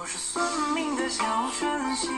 [0.00, 2.08] 我是算命的小神仙，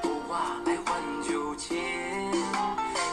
[0.00, 2.32] 卜卦来换酒钱。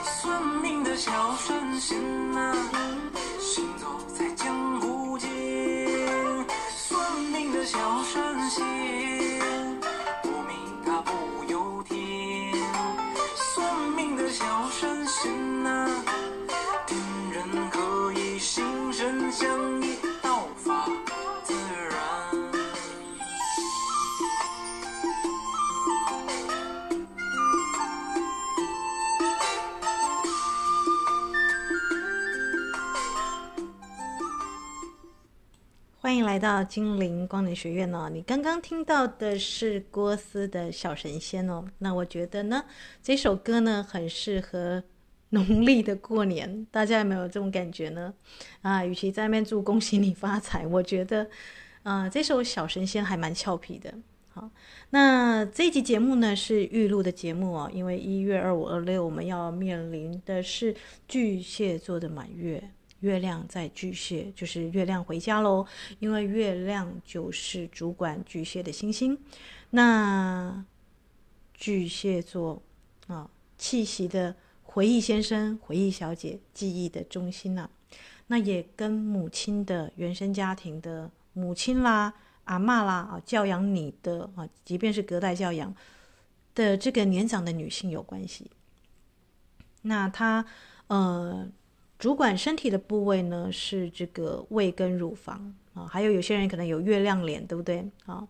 [0.05, 2.55] 算命的小神仙呐、
[3.41, 5.27] 行走在江湖间，
[6.77, 8.65] 算命的小神仙，
[36.09, 38.09] 欢迎来到精灵光能学院哦！
[38.11, 41.63] 你刚刚听到的是郭思的小神仙哦。
[41.77, 42.65] 那我觉得呢，
[43.03, 44.83] 这首歌呢很适合
[45.29, 48.11] 农历的过年，大家有没有这种感觉呢？
[48.63, 51.29] 啊，与其在那边祝恭喜你发财， 我觉得，
[51.83, 53.93] 啊、这首小神仙还蛮俏皮的。
[54.29, 54.49] 好，
[54.89, 60.75] 那这一集节目呢是预录的节目哦，因为一月二五、二六我们要面临的是
[61.07, 62.71] 巨蟹座的满月。
[63.01, 65.65] 月亮在巨蟹，就是月亮回家喽。
[65.99, 69.17] 因为月亮就是主管巨蟹的星星。
[69.69, 70.65] 那
[71.53, 72.61] 巨蟹座
[73.07, 77.69] 啊，气息的回忆先生、回忆小姐，记忆的中心呐、啊。
[78.27, 85.73] 那也跟母亲的原生家庭的母亲啦、阿嬷啦啊，教养你的啊，即便是隔代教养
[86.53, 88.51] 的这个年长的女性有关系。
[89.83, 90.45] 那她
[90.87, 91.47] 呃。
[91.99, 98.25] 主管身体的部位呢，是这个胃跟乳房啊，还有有些人可能有月亮脸，对不对啊？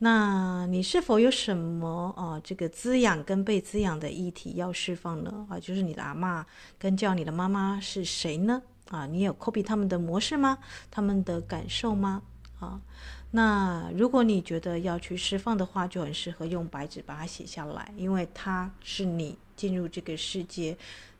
[0.00, 5.46] 那你是否有什么啊这个滋养跟被滋养的议题要释放呢？
[5.48, 6.44] 啊，就是你的阿嬷
[6.76, 8.60] 跟叫你的妈妈是谁呢？
[8.90, 10.58] 啊，你有 copy 他们的模式吗？
[10.90, 12.20] 他们的感受吗？
[12.58, 12.80] 啊，
[13.30, 20.76] 那如果你觉得要去释放的话，就很适合用白纸把它写下来，因为他是你进入这个世界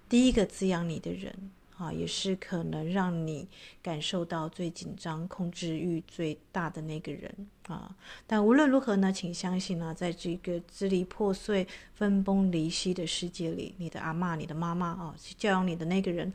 [0.08, 1.32] 第一个滋养你的人。
[1.78, 3.48] 啊，也是可能让你
[3.80, 7.32] 感受到最紧张、控制欲最大的那个人
[7.68, 7.94] 啊。
[8.26, 16.32] 但无论如何呢，请相信呢、在这个支离破碎、分崩离析的世界里，你的阿嬷、你的妈妈啊，教养你的那个人，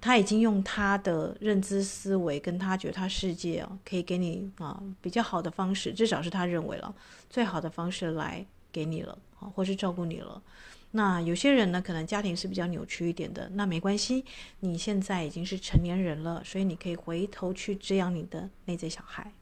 [0.00, 6.94] 他已经用他的认知思维跟他觉得他世界啊，可以给你啊比较好的方式，至少是他认为了
[7.28, 10.40] 最好的方式来给你了啊，或是照顾你了。
[10.96, 14.24] 那有些人呢，可能家庭是比较扭曲一点的，那没关系，
[14.60, 19.32] 你现在已经是成年人了，所以你可以回头去滋养你的内在小孩。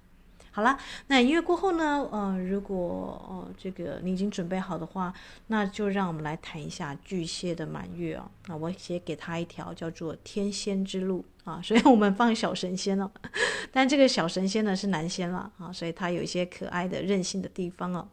[0.51, 0.79] 好了，
[1.09, 5.13] 那音乐过后呢，呃，如果呃这个你已经准备好的话，
[5.49, 8.31] 那就让我们来谈一下巨蟹的满月啊。
[8.47, 13.11] 那我写给他一条叫做天仙之路啊，所以我们放小神仙了，
[13.71, 18.09] 但这个小神仙呢是男仙了啊，所以他有一些可爱的任性的地方哦。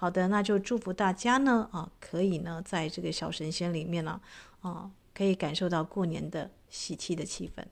[0.00, 4.18] 好的，那就祝福大家呢啊，可以呢，在这个小神仙里面呢
[4.62, 7.62] 啊，可以感受到过年的喜气的气氛。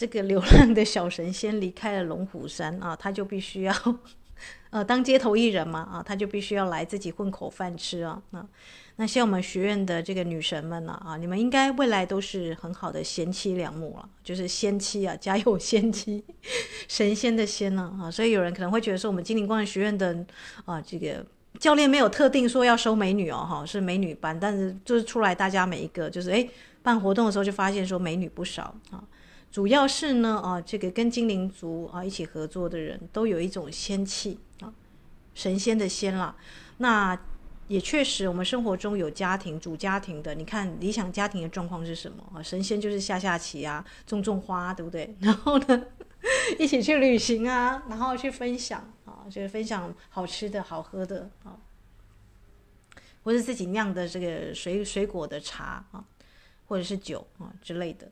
[0.00, 3.74] 这个流浪的小神仙离开了龙虎山 啊，他就必须要
[4.70, 8.48] 呃当街头艺人嘛啊，他就必须要来自己混口饭吃啊啊。
[8.96, 16.24] 那像我们学院的这个女神们呢啊，你们应该未来都是很好的贤妻良母了，就是仙妻啊，家有仙妻，
[16.88, 20.24] 神仙的仙呢啊，所以有人可能会觉得说，我们金陵光学院的
[20.64, 21.22] 啊这个
[21.58, 26.48] 教练没有特定说要收美女哦哈，是美女班，但是就是出来大家每一个就是哎。
[26.82, 29.04] 办活动的时候就发现说美女不少啊，
[29.50, 34.72] 主要是呢啊，这个跟精灵族啊一起合作的人都有一种仙气啊，
[35.34, 36.36] 神仙的仙啦。
[36.78, 37.18] 那
[37.68, 42.42] 也确实，我们生活中有家庭主家庭的，你看理想家庭的状况是什么啊？
[42.42, 45.14] 神仙就是下下棋啊，种种花，对不对？
[45.20, 45.84] 然后呢，
[46.58, 51.58] 一起去旅行啊，然后去分享啊，就是分享好吃的好喝的啊，
[53.24, 56.04] 或者自己酿的这个水水果的茶啊。
[56.66, 58.08] 或者是酒啊之类的，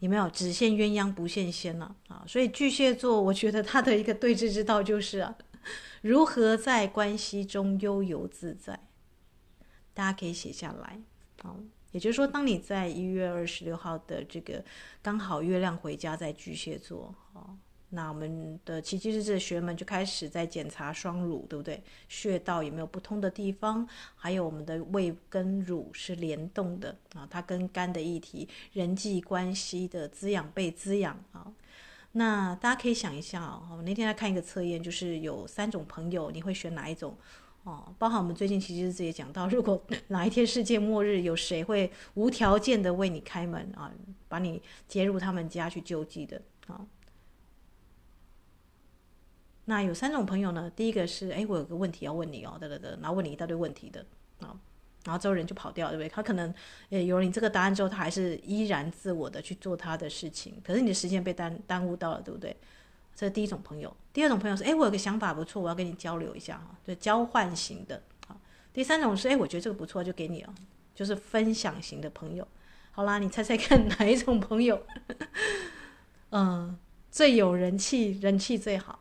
[0.00, 1.96] 有没有只羡鸳鸯不羡仙呢？
[2.08, 5.34] 啊，所以巨蟹座， 我觉得他的一个对峙之道就是啊，
[6.02, 8.78] 如何在关系中悠游自在。
[9.94, 11.00] 大家可以写下来
[11.42, 11.58] 好，
[11.92, 14.62] 也就是说，当你在一月二十六号的这个
[15.00, 17.14] 刚好月亮回家在巨蟹座。
[17.90, 21.82] 那我们的奇迹日志的学员们就开始在检查双乳，对不对？
[22.08, 23.88] 穴道有没有不通的地方？
[24.16, 31.52] 还有我们的胃跟乳是联动的啊，它跟肝的议题、人际关系的滋养被滋养啊。
[32.12, 37.16] 那大家可以想一下啊，我那天来看一个测验，就是有三种朋友，你会选哪一种？
[37.62, 43.92] 哦，包含我们最近奇迹日志也讲到，如果哪一天世界末日，有谁会无条件的为你开门啊，
[44.28, 46.80] 把你接入他们家去救济的啊？
[49.66, 54.04] 那有三种朋友呢，第一个是，哎，我有个问题要问你哦，得得得，然后问你一大堆问题的
[54.40, 54.58] 啊，
[55.04, 56.08] 然后之后人就跑掉，对不对？
[56.08, 56.52] 他可能，
[56.90, 62.56] 诶，有了你这个答案之后，他还是依然自我的去做他的事情，可是你的时间被耽耽误到了，对不对？
[63.14, 63.94] 这是第一种朋友。
[64.12, 68.36] 第二种朋友是，哎，我有个想法不错，我要跟你交流一下哈，就交换型的啊。
[68.72, 70.54] 第三种是，哎，我觉得这个不错，就给你了，
[70.94, 72.46] 就是分享型的朋友。
[72.92, 74.80] 好啦，你猜猜看 哪一种朋友，
[76.30, 76.78] 嗯，
[77.10, 79.00] 最有人气，人气最好？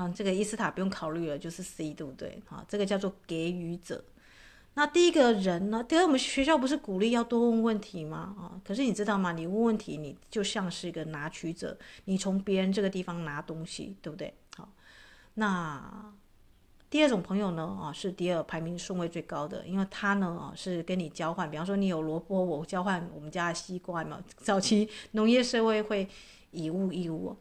[0.00, 2.42] 啊，这个伊斯塔不用考虑了，就是 C，对不对？
[2.48, 4.02] 啊，这个叫做给予者。
[4.72, 5.84] 那第一个人呢？
[5.84, 8.34] 第二，我们学校不是鼓励要多问问题吗？
[8.38, 9.32] 啊，可是你知道吗？
[9.32, 11.76] 你问问题，你就像是一个拿取者，
[12.06, 14.32] 你从别人这个地方拿东西，对不对？
[14.56, 14.72] 好，
[15.34, 16.14] 那
[16.88, 17.62] 第二种朋友呢？
[17.82, 24.24] 啊，是第二排名顺位最高的，因为他呢，啊，是跟你交换，比方说你有萝卜，我交换我们家的西瓜嘛。
[24.38, 26.08] 早期农业社会会
[26.52, 27.36] 以物易物。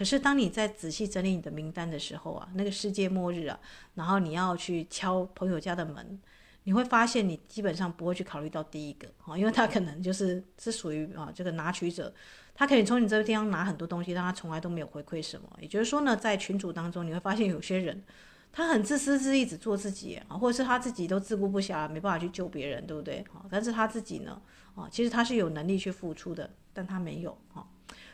[0.00, 3.60] 可是，当你在仔细整理你的名单的时候啊，那个世界末日啊，
[3.96, 6.18] 然后你要去敲朋友家的门，
[6.64, 12.10] 你会发现你基本上不会去考虑到第一个啊，因为他可能就是是属于啊这个拿取者，
[12.54, 15.46] 他可以从你这个地方拿很多东西，但他从来都没有回馈什么。
[15.60, 18.02] 也就是说呢，在群组当中，你会发现有些人
[18.50, 23.18] 他很自私自利，只做自己啊，或者是他自己都自顾不暇，没办法去救别人，对不对？
[23.34, 24.40] 啊，但是他自己呢，
[24.74, 27.66] 啊，其实他是有能力去付出的，但他没有啊。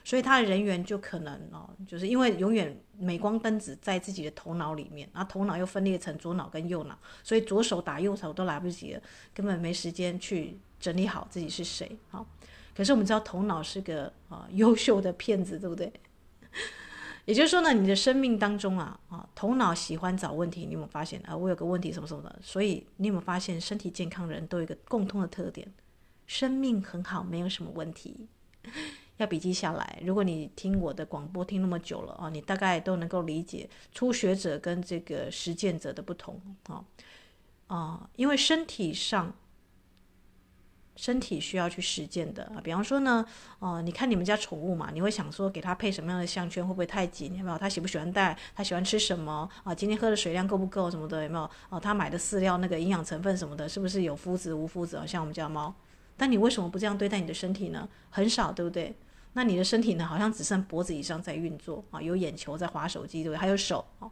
[0.06, 9.02] 所以他的人员就可能哦，就是因为永远镁光灯只在自己的头脑里面，然后头脑又分裂成左脑跟右脑，所以左手打右手都来不及了，
[9.34, 11.98] 根本没时间去整理好自己是谁。
[12.08, 12.25] 好，
[12.72, 15.92] 可是我们知道头脑是个啊优秀的骗子，对不对？
[17.26, 21.36] 也就是说呢，你的生命当中啊啊，头脑喜欢找问题，你有没有发现啊？
[21.36, 25.66] 我有个问题什么什么的，所以你有没有发现身体健康人都有一个共通的特点，
[26.28, 28.28] 生命很好，没有什么问题。
[29.18, 29.99] 要笔记下来。
[30.04, 36.85] 如果你听我的广播听那么久了啊，你大概都能够理解初学者跟这个实践者的不同啊
[37.66, 39.35] 啊，因为身体上。
[40.99, 43.23] 身体需要去实践的啊，比方说呢，
[43.58, 47.37] 哦、你看你们家宠物嘛，你会想说给它配什么样的项圈，会不会太紧？
[47.37, 47.58] 有没有？
[47.58, 48.35] 它喜不喜欢戴？
[48.54, 49.46] 它喜欢吃什么？
[49.62, 50.90] 啊，今天喝的水量够不够？
[50.90, 51.50] 什么的有没有？
[51.68, 54.96] 哦，它买的饲料那个营养成分什么的，是不是有麸质无麸质？
[54.96, 55.75] 啊，像我们家猫。
[56.16, 57.87] 但你为什么不这样对待你的身体呢？
[58.08, 58.96] 很少，对不对？
[59.36, 63.36] 那你的身体呢，好像只剩脖子以上在运作啊，有眼球在划手机，对？
[63.36, 64.10] 还有手啊。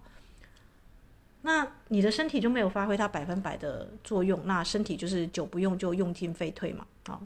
[1.41, 7.19] 那你的身体就没有发挥它百分百的作用，那身体就是久不用就用进废退嘛，啊，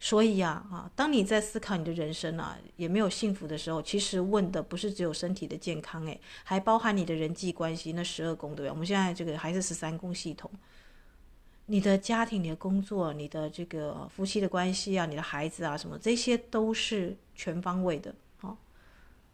[0.00, 8.70] 所以呀，啊，当你在思考你的人生啊，也没有幸福的时候，其实问的不是只有身体的健康，诶，还包含你的人际关系，那十二宫对不对？
[8.70, 10.50] 我们现在这个还是十三宫系统，
[11.66, 18.56] 你的家庭、你的工作、你的这个夫妻的关系啊，你的孩子啊，什么这些都是全方位的，哦，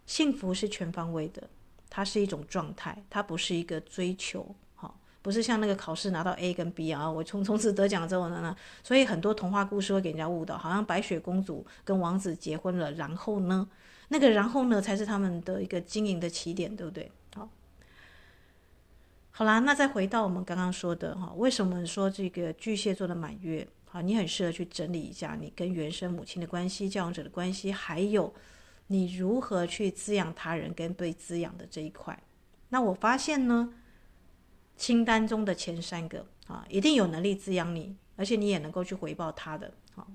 [0.06, 1.48] 幸福是全方位的。
[1.94, 13.68] 它是一种状态，它不是一个追求，好，不是像那个考试拿到 A 跟 B 啊，我从从此得奖之后呢，所以很多童话故事会给人家误导，好像白雪公主跟王子结婚了，然后呢，
[14.08, 17.12] 那个然后呢才是他们的一个经营的起点，对不对？
[19.32, 28.32] 好，啦，那再回到我们刚刚说的哈，为什么说这个巨蟹座的满月啊，你很适合去整理一下你跟原生母亲的关系、教养者的关系，还有。
[28.88, 32.20] 你如何去滋养他人跟被滋养的这一块？
[32.68, 33.72] 那我发现呢，
[34.76, 40.06] 清单中的前三个啊，一定有能力滋养你，而且你也能够去回报他的啊。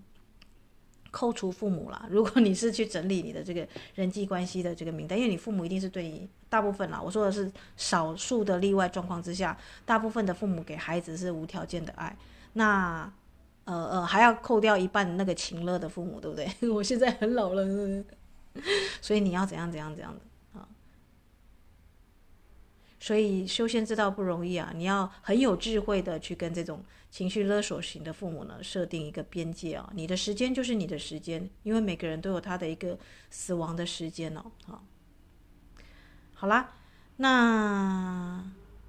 [1.11, 12.15] 扣除父母啦，如果你是去整理你的这个人际关系的这个名单，因为你父母一定是对你大部分啦，我说的是少数的例外状况之下，大部分的父母给孩子是无条件的爱。
[12.53, 13.11] 那
[13.65, 16.47] 呃呃，还要扣掉一半那个情乐的父母，对不对？
[16.71, 17.65] 我现在很老了。
[19.01, 20.67] 所以你要怎样怎样怎样的啊？
[22.99, 24.71] 所以修仙之道不容易啊！
[24.73, 29.89] 你要很有智慧的去跟这种情绪勒索型的父母呢设定一个边界啊！
[29.93, 32.97] 你的时间就是你的时间，因为每个人都有他的一个
[33.29, 34.43] 死亡的时间哦。
[34.65, 34.83] 好，
[36.33, 36.75] 好啦，
[37.17, 38.43] 那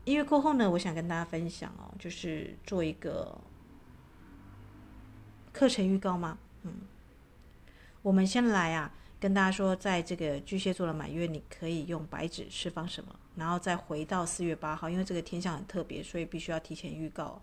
[0.05, 3.39] 音乐过后呢，我想跟大家分享哦，就是做一个
[5.53, 6.39] 课程预告吗。
[6.63, 6.73] 嗯，
[8.03, 8.95] 我们先来啊。
[9.21, 17.43] 跟大家说，在这个巨蟹座的满月，你可以用白纸释放什么，然后再回到四月八号，因为这个天象很特别，所以必须要提前预告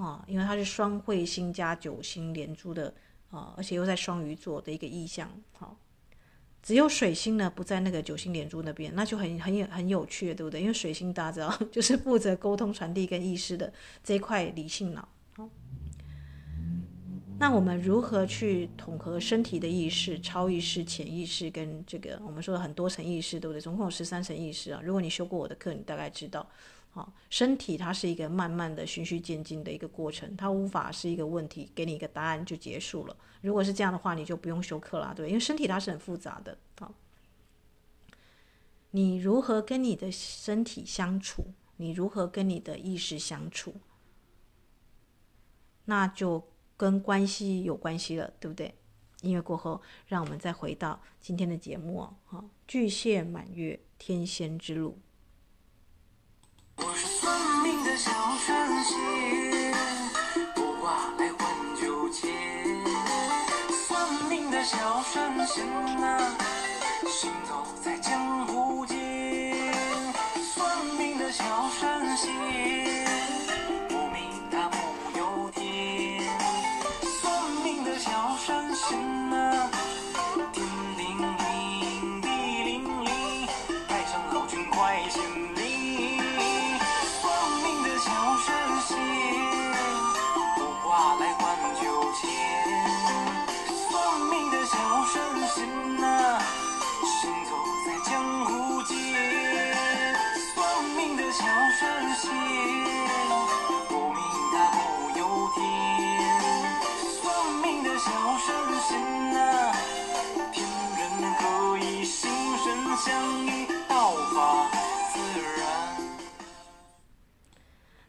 [0.00, 2.92] 啊，因为它是双彗星加九星连珠的
[3.30, 5.30] 啊，而且又在双鱼座的一个意象。
[5.52, 5.76] 好，
[6.62, 10.60] 只有水星呢不在那个九星连珠那边，那就很很有很有趣，对不对？
[10.62, 13.70] 因为水星大家知道， 就是负责沟通、传递跟意识的
[14.02, 15.06] 这一块理性脑。
[17.38, 23.58] 那我们如何去统合身体的意识、超意识、潜意识跟这个我们说的很多层意识，对不对？
[23.58, 24.80] 总共有十三层意识啊。
[24.84, 26.46] 如果你修过我的课，你大概知道，
[26.90, 33.16] 好，身体它是一个慢慢的循序渐进的一个过程，它无法是一个问题，给你一个答案就结束了。
[33.42, 36.58] 如果是这样的话，你就不用修课了，对，因为身体它是很复杂的。
[36.78, 36.94] 好，
[38.90, 41.52] 你如何跟你的身体相处？
[41.76, 43.74] 你如何跟你的意识相处？
[45.84, 46.46] 那就。
[46.80, 48.74] 跟关系有关系了，对不对？
[49.20, 52.48] 音乐过后，让我们再回到今天的节目哦。
[52.66, 54.98] 巨蟹满月，天仙之路。
[58.02, 58.10] 小
[58.46, 59.74] 神仙
[60.54, 62.32] 卜卦来换酒钱
[63.86, 65.66] 算命的小神仙
[66.00, 66.34] 呐
[67.06, 68.96] 行走在江湖间。
[70.54, 71.44] 算命的小
[71.78, 73.09] 神仙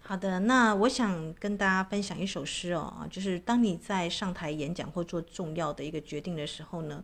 [0.03, 7.01] 好的，那我想跟大家分享一首诗哦，就是当你在上台演讲或做重要的一个决定的时候呢，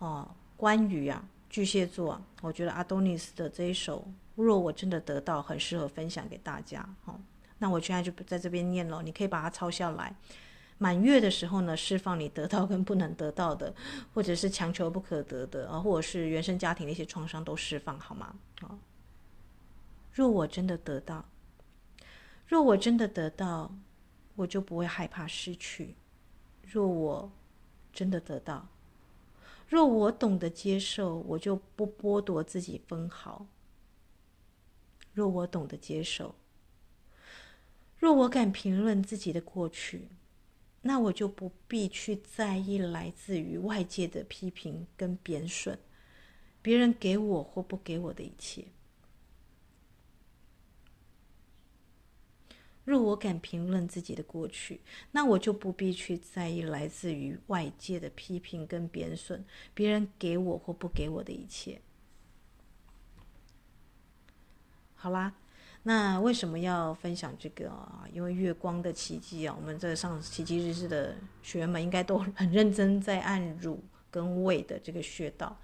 [0.00, 4.06] 哦，关于啊巨蟹座啊，我觉得阿多尼斯的这一首
[4.42, 6.86] 《若我真的得到》很适合分享给大家。
[7.04, 7.18] 哦，
[7.58, 10.14] 那我现在就在这边念了，你可以把它抄下来。
[10.78, 13.74] 满月的时候呢，释放你得到跟不能得到的，
[14.14, 18.34] 或者是强求不可得的啊，或者是原生家庭的一些创伤都释放好吗？
[18.62, 18.78] 啊，
[20.12, 21.26] 若我真的得到，
[22.46, 23.70] 若我真的得到，
[24.36, 25.94] 我就不会害怕失去；
[26.62, 27.30] 若我
[27.92, 28.66] 真的得到，
[29.70, 33.46] 若我懂得接受，我就不剥夺自己分毫；
[35.14, 36.34] 若我懂得接受，
[37.96, 40.08] 若我敢评论自己的过去。
[40.82, 45.78] 那我就不必去在意来自于外界的批评跟贬损，
[46.62, 48.64] 别人给我或不给我的一切。
[52.90, 54.80] 若我敢评论自己的过去，
[55.12, 61.80] 那我就不必去在意来自于外界的批评跟贬损，别人给我或不给我的一切。
[64.96, 65.34] 好啦。
[65.82, 68.04] 那为什么要分享这个啊？
[68.12, 75.58] 因为月光的奇迹啊，我们在上奇迹日志的学员们应该都很认真在按乳跟胃的这个穴道。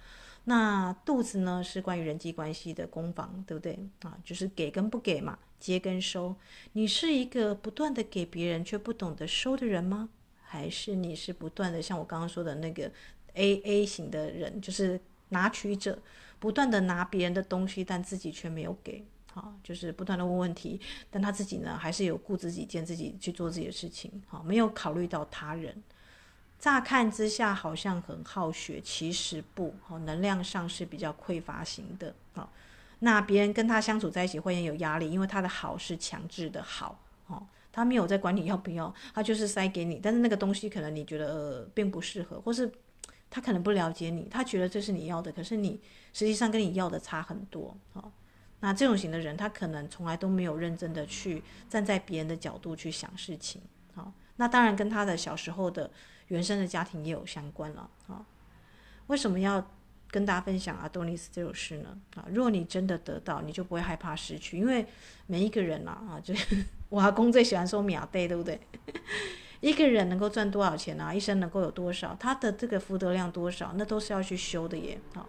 [0.49, 4.17] 那肚子呢，是关于人际关系的攻防，对不对啊？
[4.23, 6.33] 就是给跟不给嘛，接跟收。
[6.71, 10.07] 你是一个不断的给别人却不懂得收的人吗？
[10.41, 12.89] 还是你是不断的像我刚刚说的那个
[13.33, 14.97] A A 型的人，就是
[15.29, 15.99] 拿取者，
[16.39, 19.05] 不断的拿别人的东西，但自己却没有给。
[19.33, 20.79] 啊，就是不断的问问题，
[21.11, 25.83] 但他自己呢，还是有顾自己见自己去做自己的事情，好，没有考虑到他人。
[26.59, 32.13] 乍看之下好像很好学，其实不，好，能量上是比较匮乏型的。
[32.33, 32.51] 好，
[32.99, 42.71] 那别人跟他相处在一起会很有压力，因为他的好是强制的好，哦，他没有在管你要不要，他就是塞给你，但是那个东西可能你觉得，呃，并不适合，或是
[43.29, 45.79] 他可能不了解你，他觉得这是你要的，可是你
[46.11, 48.11] 实际上跟你要的差很多，好。
[48.59, 53.61] 那这种型的人，他可能从来都没有认真的去站在别人的角度去想事情，
[53.93, 55.91] 好，那当然跟他的小时候的
[56.27, 58.25] 原生的家庭也有相关了，啊，
[59.07, 59.65] 为什么要
[60.09, 61.97] 跟大家分享阿多尼斯这首诗呢？
[62.15, 64.85] 啊，如果你真的得到，你就不会害怕失去，因为
[65.25, 68.59] 每一个人呐，啊，就是 我阿公最喜欢说秒对，对不对？
[69.59, 71.13] 一个人能够赚多少钱啊？
[71.13, 72.15] 一生能够有多少？
[72.19, 73.73] 他的这个福德量多少？
[73.75, 75.25] 那都是要去修的耶，啊。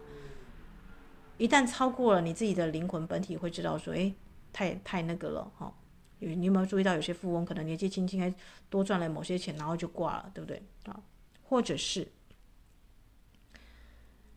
[1.37, 4.13] 一旦超过了你自己的灵魂本体，会知道说，哎，
[4.53, 5.73] 太太那个了哈。
[6.19, 8.33] 有你有没有注意到，有些富翁可能年纪轻轻还
[8.69, 11.01] 多赚了某些钱，然后就挂了，对不对啊？
[11.43, 12.07] 或者是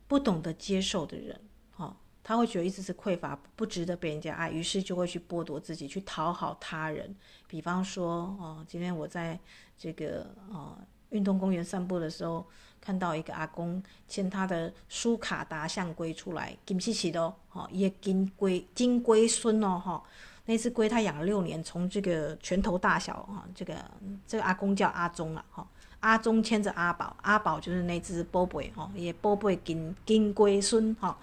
[0.07, 1.39] 不懂得接受的人，
[1.77, 7.15] 哦，他会觉得一直是匮乏，不值得被人家爱，于是就会去剥夺自己，去讨好他人。
[7.47, 9.39] 比方说，哦，今天我在
[9.77, 10.77] 这个啊
[11.09, 12.45] 运动公园散步的时候。
[12.83, 20.03] 看到一个阿公牵他的苏卡达象龟出来，金稀奇的哦，哈，一个金龟金龟孙哦，哈，
[20.45, 23.75] 那只龟他养了六年，从这个拳头大小哈，这个
[24.27, 25.67] 这个阿公叫阿忠啊，哈，
[26.01, 31.17] 阿忠牵着阿宝，阿宝就是那只波贝哈，也波贝金金龟孙哈。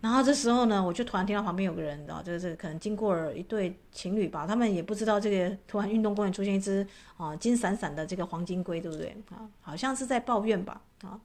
[0.00, 9.46] 然后这时候呢，我就突然听到旁边有个人，啊，就是可能经过了一对情侣吧，他们也不知道这个突然运动公园出现一只啊金闪闪的这个黄金龟，对不对啊？
[9.60, 11.20] 好像是在抱怨吧，啊。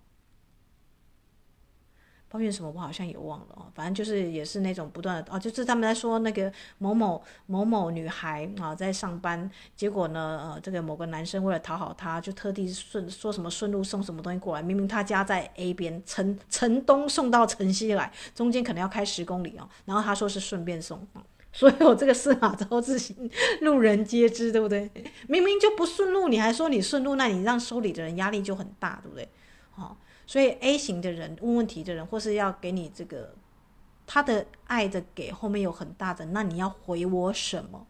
[2.29, 2.69] 抱怨什么？
[2.69, 3.65] 我好像也忘了哦。
[3.73, 14.61] 反正就是也是那种不断的哦，就是他们在说那个某某某某女孩啊，在上班，结果呢，呃，这个某个男生为了讨好她，就特地顺说什么顺路送什么东西过来。
[14.61, 19.67] 明明他家在 A 边，城城东送到城西来，中间可能要开十公里哦。
[19.85, 21.07] 然后他说是顺便送，
[21.53, 24.91] 所以我这个司马昭之心，路人皆知，对不对？
[25.27, 29.29] 明明就不顺路，你还说你顺路，那你让收礼的人压力就很大，对不对？
[29.71, 29.97] 好。
[30.27, 33.33] 所以 A 型的人问问题的人，或是要给你这个
[34.05, 37.87] 他的爱的给后面有很大的，那你要回我什么？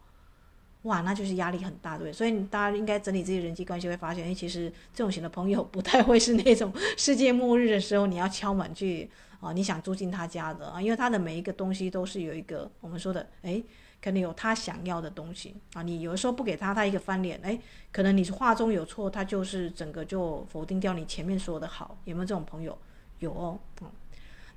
[0.82, 2.12] 哇，那就是压力很大，对。
[2.12, 13.60] 所以大家应该整理自己人际关系，会发现，哎，其实这种型的朋友不太会是那种 世界末日的时候你要敲门去啊，你想住进他家的啊，因为他的每一个东西都是有一个我们说的，哎。
[14.00, 17.58] 可能有他想要的东西啊，你有的时候不给他，他一个翻脸，哎，
[17.90, 22.78] 可能你是话中有错，他就是整个就否定掉你前面说的好，有没有这种朋友？
[23.18, 23.90] 有哦，嗯，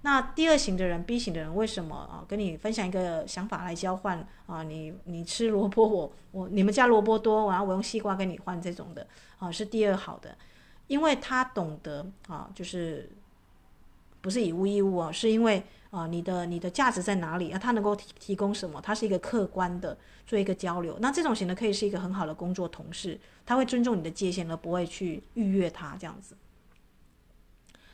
[0.04, 2.24] 那第二型的人，B 型的人，为什么啊？
[2.28, 9.08] 跟你分享一个想法来交换啊，你你吃萝卜，我我你们家萝卜多，然后我用西瓜跟你换这种的
[9.40, 10.38] 啊，是第二好的，
[10.86, 13.10] 因为他懂得啊，就是
[14.22, 15.64] 不是以物易物啊，是因为。
[15.92, 17.60] 啊，你的你的价值在哪里啊？
[17.60, 18.82] 他能够提提供什么？
[18.82, 20.98] 他是一个客观的做一个交流。
[21.00, 26.36] 那这种型的可以是一个很好的工作同事，他会尊重你的界限，而不会去逾越他这样子。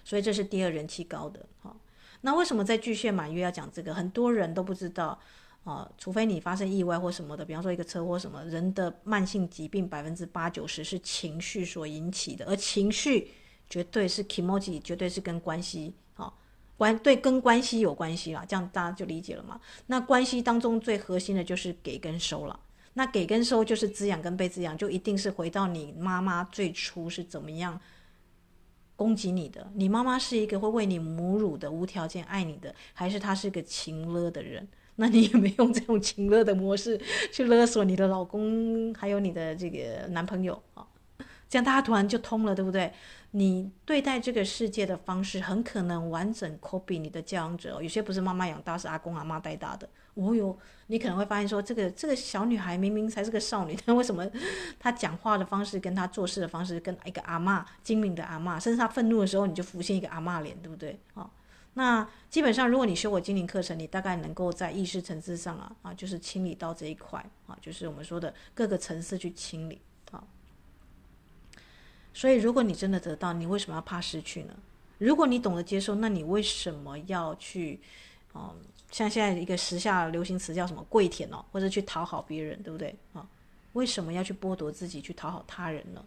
[0.06, 1.46] 所以这是第二人气高的。
[1.60, 1.76] 好，
[2.22, 3.94] 那为什么在巨蟹满月要讲这个？
[3.94, 5.20] 很多人都不知道。
[5.64, 13.32] 啊，除非你发生意外或什么的，比方说一个车祸什么，人的慢性疾病百分之八九十是情绪所引起的，而情绪
[13.70, 15.94] 绝对是 kimoji，绝对是跟关系
[16.78, 19.60] 关对跟关系有关系啦，这样大家就理解了嘛。
[19.88, 22.60] 那关系当中最核心的就是给跟收了，
[22.94, 27.80] 那给跟收就是滋养跟被滋养，就一定是回到你妈妈最初是怎么样
[28.96, 29.70] 攻击你的？
[29.74, 34.68] 你妈妈是一个会为你母乳的、无条件爱你的，还是她是个情勒的人？
[35.00, 37.00] 那你有没用这种情勒的模式
[37.32, 40.86] 去勒索你的老公，还有你的这个男朋友啊？
[41.50, 42.92] 这样大家突然就通了，对不对？
[43.32, 47.82] 你对待这个世界的方式，很可能完整 copy 你的教养者。
[47.82, 49.88] 有些不是妈妈养大，是阿公阿妈带大的。
[50.16, 50.58] 哦哟，
[50.88, 54.26] 你可能会发现说，这个这个小女孩明明才是个少女，但 为什么
[54.80, 61.00] 她讲话的方式跟她做事的方式跟一个阿妈精明的阿妈，甚至她愤怒的时候，你就浮现一个阿妈脸，对不对？
[61.14, 61.30] 啊？
[61.76, 69.80] 那基本上，如果你修我精灵课程，你大概能够在意识层次上啊啊，就是清理到这一块啊，就是我们说的各个层次去清理。
[72.18, 74.54] 所以，如果你真的得到，你为什么要怕失去呢？
[74.98, 77.80] 如果你懂得接受，那你为什么要去？
[78.34, 78.56] 嗯，
[78.92, 83.24] 像现在一个时下流行词叫什么“跪舔”哦，或者去讨好别人，对不对啊？
[83.74, 86.04] 为什么要去剥夺自己去讨好他人呢？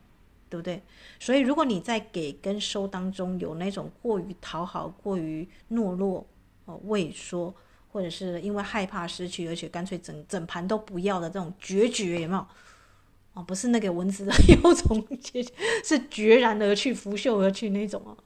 [0.49, 0.83] 对不对？
[1.21, 6.27] 所以，如果你在给跟收当中有那种过于讨好、过于懦弱、
[6.65, 7.55] 哦畏缩，
[7.93, 12.45] 或者是因为害怕失去，而且干脆整整盘都不要的这种决绝，有没有？
[13.33, 15.07] 哦，不是那个蚊子的 幼虫，
[15.85, 18.17] 是决然而去、拂袖而去那种哦。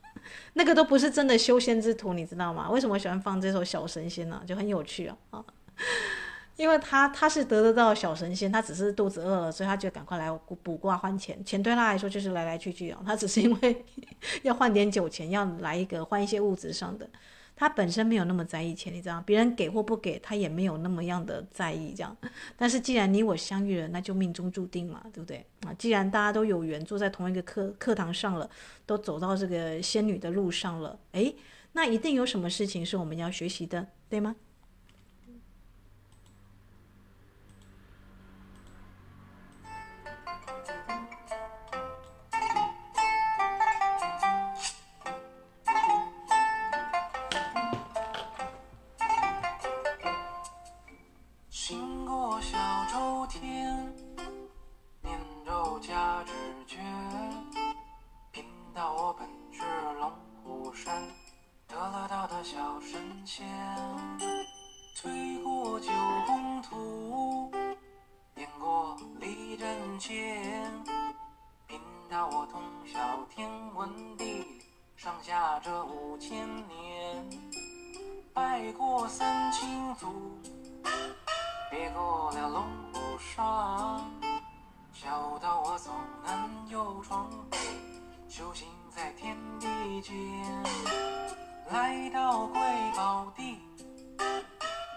[0.54, 2.70] 那个都不是真的修仙之徒，你知道吗？
[2.70, 4.42] 为什么喜欢放这首小神仙呢？
[4.46, 5.44] 就很有趣啊！
[6.56, 10.30] 因为他他是得得到小神仙，他只是肚子饿了，所以他就赶快来
[10.62, 11.44] 卜卦换钱。
[11.44, 13.84] 钱对他来说就是来来去去啊，他只是因为
[14.42, 17.06] 要换点酒钱，要来一个换一些物质上的。
[17.56, 22.16] 他本身没有那么在意钱，你知道，别人给或不给，他也没有那么样的在意这样。
[22.56, 25.72] 但是既然你我相遇了，那就命中注定嘛，对不对啊？
[25.78, 28.48] 既然大家都有缘坐在同一个课课堂上了，
[28.84, 31.34] 都走到这个仙女的路上了，诶，
[31.72, 34.34] 那一定有什么事情是我们要学习的，对吗？
[70.06, 70.14] 仙
[71.66, 73.88] 贫道我通晓天文
[74.18, 74.60] 地理
[74.98, 77.26] 上下这五千年
[78.34, 80.06] 拜过三清祖
[81.70, 83.40] 别过了龙虎山
[84.92, 85.90] 小道我走
[86.22, 87.56] 南又闯北
[88.28, 90.14] 修行在天地间
[91.72, 92.60] 来到贵
[92.94, 93.56] 宝地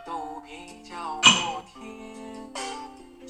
[0.05, 2.26] 肚皮叫破天。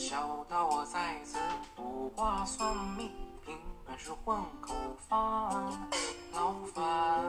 [0.10, 1.38] 小道我在此
[1.76, 3.12] 卜卦算命
[3.46, 3.54] 凭
[3.86, 4.74] 本事混口
[5.06, 5.20] 饭
[6.32, 7.22] 劳烦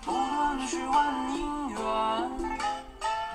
[0.00, 0.96] 不论是问
[1.34, 1.78] 姻缘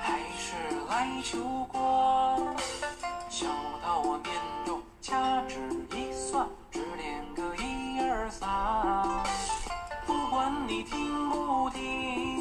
[0.02, 0.56] 还是
[0.90, 1.38] 来求
[1.72, 2.56] 官
[3.30, 3.46] 小
[3.84, 5.60] 道我念咒掐指
[5.96, 8.50] 一算指点个一二三
[10.08, 12.33] 不管你听不听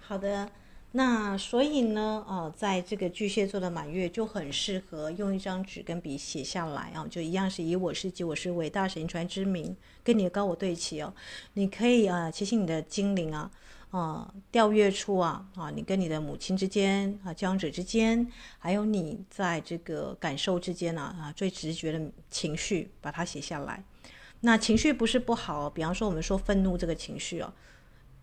[0.00, 0.48] 好的，
[0.92, 11.12] 那所以呢，呃，在这个巨蟹座的满月就很适合用一张纸跟笔写下来啊，就一样是以我是及我是伟大神传之名，跟你的高我对齐哦。
[11.52, 13.50] 你可以啊，提醒你的精灵啊，
[13.92, 18.26] 啊，调阅出啊，啊，你跟你的母亲之间啊，教养者之间，
[18.58, 23.84] 还有你在这个感受之间啊，啊，最直觉的情绪，把它写下来。
[24.40, 27.52] 那情绪不是不好，比方说我们说愤怒这个情绪哦。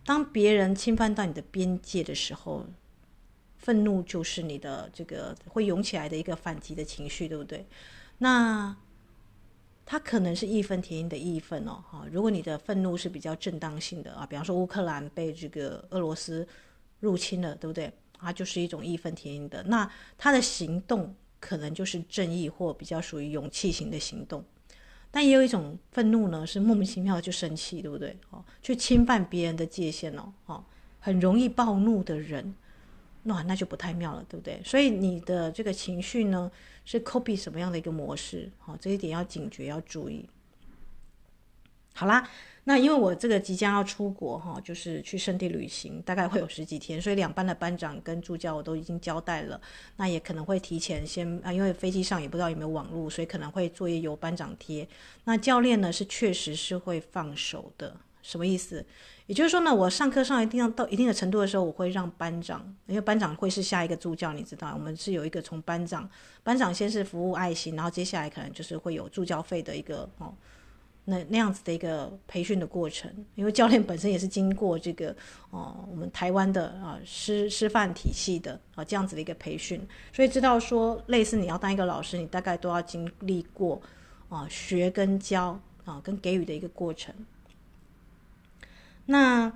[0.04, 2.66] 当别人侵犯到你的边界的时候，
[3.56, 7.64] 愤怒就是你的这个会涌起来的一个反击的情绪，对不对？
[8.18, 8.76] 那
[9.90, 12.06] 它可能是义愤填膺的义愤哦，哈。
[12.12, 16.46] 如果你的愤怒是比较正当性的啊，比方说乌克兰被这个俄罗斯
[17.00, 17.92] 入侵了，对不对？
[18.16, 19.64] 它就是一种义愤填膺的。
[19.64, 24.44] 那他的行动可能就是正义或比较属于勇气型的行动。
[25.10, 28.16] 但也有一种愤怒呢，是莫名其妙就生气，对不对？
[28.30, 30.64] 哦，去侵犯别人的界限哦，哦，
[31.00, 32.54] 很容易暴怒的人，
[33.22, 34.60] 那那就不太妙了，对不对？
[34.64, 36.50] 所以你的这个情绪呢，
[36.84, 38.50] 是 copy 什么样的一个模式？
[38.58, 40.28] 好，这一点要警觉，要注意。
[41.94, 42.28] 好啦。
[42.64, 49.58] 那因为我这个即将要出国哈，就是去圣地旅行，大概会有十几天，所以两班的班长跟助教我都已经交代了。
[49.96, 54.86] 那也可能会提前先啊，因为飞机上也不知道有没有网络，所以可能会作业由班长贴。
[55.24, 58.84] 那教练呢是确实是会放手的，什么意思？
[59.30, 66.10] 也就是说呢，我上课上一定要到一定的程度的时候，我会让班长，因为班长会是下一个助教，你知道，我们是有一个从班长，
[66.42, 70.34] 班长先是服务爱心，然后接下来可能就是会有助教费的一个哦。
[71.04, 75.14] 那那样子的一个培训的过程，因为教练本身也是经过这个
[75.50, 79.80] 哦、我们台湾的啊师师范体系的啊这样子的一个培训，
[80.12, 83.80] 所以知道说类似你要当一个老师，你大概都要经历过
[84.28, 87.14] 啊学跟教啊跟给予的一个过程。
[89.10, 89.52] 那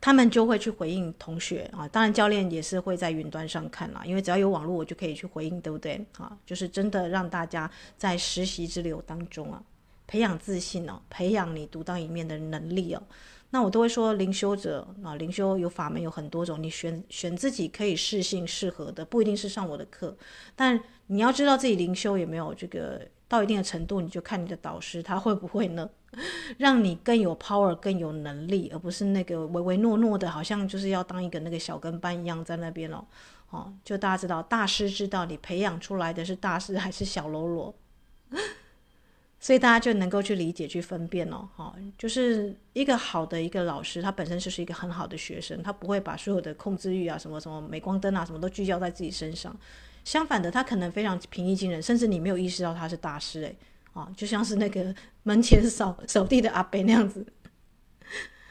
[0.00, 6.04] 他们就会去回应同学啊，当然教练也是会在云端上看啦，因为只要有网络，我就可以去回应，对不对？
[6.18, 9.62] 啊，就是真的让大家在实习之流当中啊。
[10.08, 13.02] 培养自信哦，培养你独当一面的能力哦。
[13.50, 20.16] 那我都会说，灵修者啊，灵修有法门有很多种，你选选自己可以适性适合的，不一定是上我的课。
[20.56, 25.88] 但你要知道自己灵修有没有这个到一定的程度，你就看你的导师他会不会呢，
[26.58, 33.04] 让你更有 power，更有能力，而不是那个唯唯诺诺的，好像就是要当一个那个小跟班一样在那边哦。
[33.50, 37.74] 哦，就大家知道，大师知道你培养出来的是大师还是小喽啰。
[39.38, 49.52] 所以大家就能够去理解、去分辨哦，哈，就是一个好的一个老师，他本身就是一个很好的学生，他不会把所有的控制欲啊、什么什么镁光灯啊、什么都聚焦在自己身上。
[50.04, 53.56] 相反的，他可能非常平易近人，甚至你没有意识到他是大师，诶，
[53.92, 57.26] 啊，就像是那个门前扫扫地的阿伯那样子。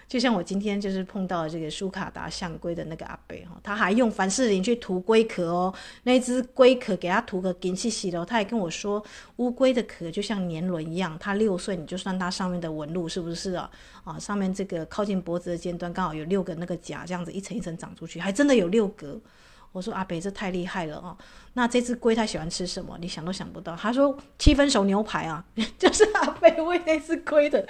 [0.08, 5.74] 就像我今天就是碰到这个苏卡达象龟的那个阿伯哈，他还用凡士林去涂龟壳哦，
[6.04, 9.02] 那只龟壳给他涂个金细细的，他还跟我说
[9.38, 13.72] 乌龟的壳就像年轮一样，它六岁你就算它上面的纹路是不是啊？
[14.04, 19.18] 啊，上面这个靠近脖子的尖端刚好有六个那个甲，这样子一层一层长出去，还真的有六格。
[19.72, 21.18] 我说阿北，这太厉害了哦。
[21.54, 22.98] 那这只龟它喜欢吃什么？
[23.00, 23.76] 你想都想不到。
[23.76, 25.44] 他说七分熟牛排啊，
[25.78, 27.66] 就是阿北喂那只龟的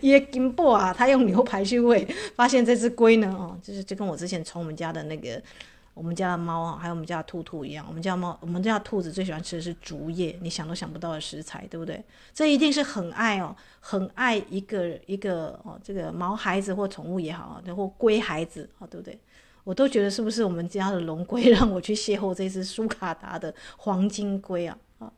[0.00, 5.40] 也金箔啊，他用牛排去喂，发现这只龟呢，哦，就是就跟我之前从我们家的那个
[5.94, 12.02] 我们家的猫啊，还有我们家的兔兔一样，我们家猫，我们家兔子最喜欢吃的是竹叶，你想都想不到的食材，对不对？
[12.32, 19.16] 这一定是很爱哦，很爱一个一个哦，这个毛孩子或宠物也好啊，或龟孩子啊，对不对？
[19.64, 24.78] 我都觉得是不是我们家的龙龟 让我去邂逅这只苏卡达的黄金龟啊？
[24.98, 25.12] 啊，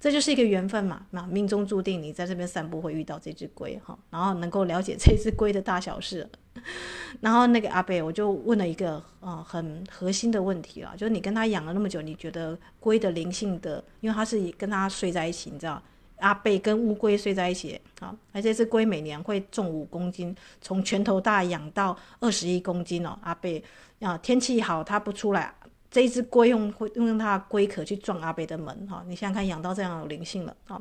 [0.00, 6.28] 这就是一个缘分嘛，那命中注定你在这边散步会遇到这只龟哈，然后能够了解这只龟的大小事。
[7.20, 15.82] 然后那个阿伯我就问了一个呃很核心的问题啊，就是你跟他养了那么久，你觉得龟的灵性的，因为他是跟他睡在一起，你知道？
[16.22, 23.18] 阿贝跟乌龟睡在一起，好，而这只龟每年会重五公斤，从拳头大养到二十一公斤哦。
[23.22, 23.62] 阿贝
[24.00, 25.52] 啊，天气好它不出来，
[25.90, 30.80] 这一只龟用会用它的龟壳去撞阿贝的门，哈，你想想看，养到这样有灵性了，啊。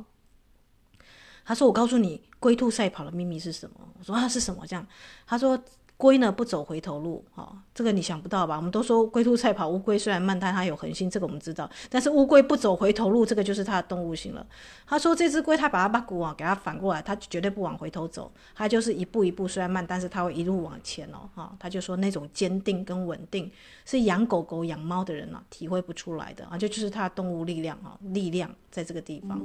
[1.43, 4.87] 他说：“我告诉你，龟兔赛跑的秘密是什么？”我说：“啊，是什么？”这样，
[5.25, 5.61] 他说。
[6.01, 8.55] 龟呢不走回头路，哈、哦，这个你想不到吧？
[8.55, 11.69] 我们都说龟兔赛跑，乌龟虽然慢，但它有恒心，这个我们知道。
[11.91, 14.43] 但是乌龟不走回头路，这个就是它的动物性了。
[14.87, 23.51] 他说这只龟，它把它把骨啊给它反过来，它绝对不往回头走，它就是一步一步，虽然慢，但是它会一路往前哦，哈、他就说那种坚定跟稳定，
[23.85, 29.39] 是养狗狗养猫的人呢、啊、体会不出来的啊，这就，就是它的动物力量啊，力量在这个地方。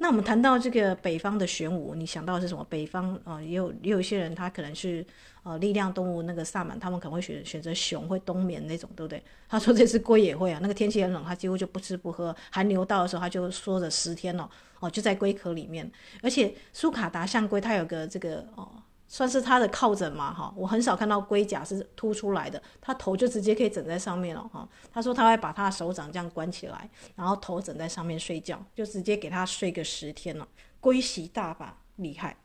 [0.00, 2.66] 那我们谈到这个北方的玄武，你想到是什么？
[2.68, 5.06] 北方啊、也有也有一些人他可能是。
[5.48, 9.22] 呃，力量动物那个萨满，他们可能会选选择熊，会冬眠那种，对不对？
[9.48, 14.48] 他说这只龟也会啊，那个天气很冷，他几乎就不吃不喝，寒流到的时候，他就缩着十天哦，
[14.80, 15.88] 哦，就在龟壳里面。
[16.20, 18.68] 而且苏卡达象龟它有个这个哦，
[19.08, 24.68] 算是他的靠枕嘛，哈，我很少看到龟甲是凸出来的，他头就直接可以枕在上面了，哈。
[24.92, 30.46] 他说他会把他的手掌这样关起来，然后头枕在上面睡觉，就直接给他睡个十天了，
[30.80, 32.36] 龟息大法厉害。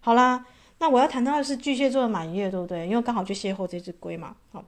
[0.00, 0.46] 好啦。
[0.82, 2.88] 那我要谈到的是巨蟹座的满月，对不对？
[2.88, 4.34] 因为刚好就邂逅这只龟嘛。
[4.50, 4.64] 好，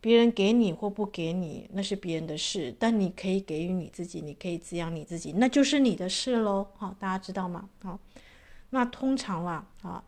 [0.00, 6.66] 别人给你或不给你，那是别人的事，但你可以给予你自己，你可以滋养你自己，那就是你的事喽。
[6.76, 7.68] 好，大家知道吗？
[7.82, 7.98] 好，
[8.70, 10.02] 那通常啦，啊，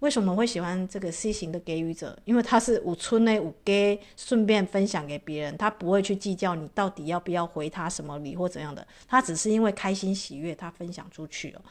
[0.00, 2.18] 为什么会喜欢这个 C 型的给予者？
[2.24, 11.62] 因为他是五村内五给，顺便分享给别人，他不会去计较你到底要不要回他什么礼或怎样的，他只是因为开心喜悦，他分享出去了。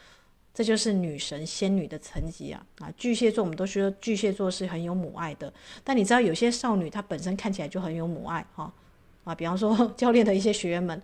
[0.58, 2.92] 这就是女神仙女的层级啊啊！
[2.98, 8.74] 巨蟹座我们都说巨蟹座是很有母爱的，但你知道有些少女她本身看起来就很有母爱哈
[9.24, 11.00] 啊，比方说 教练的一些学员们，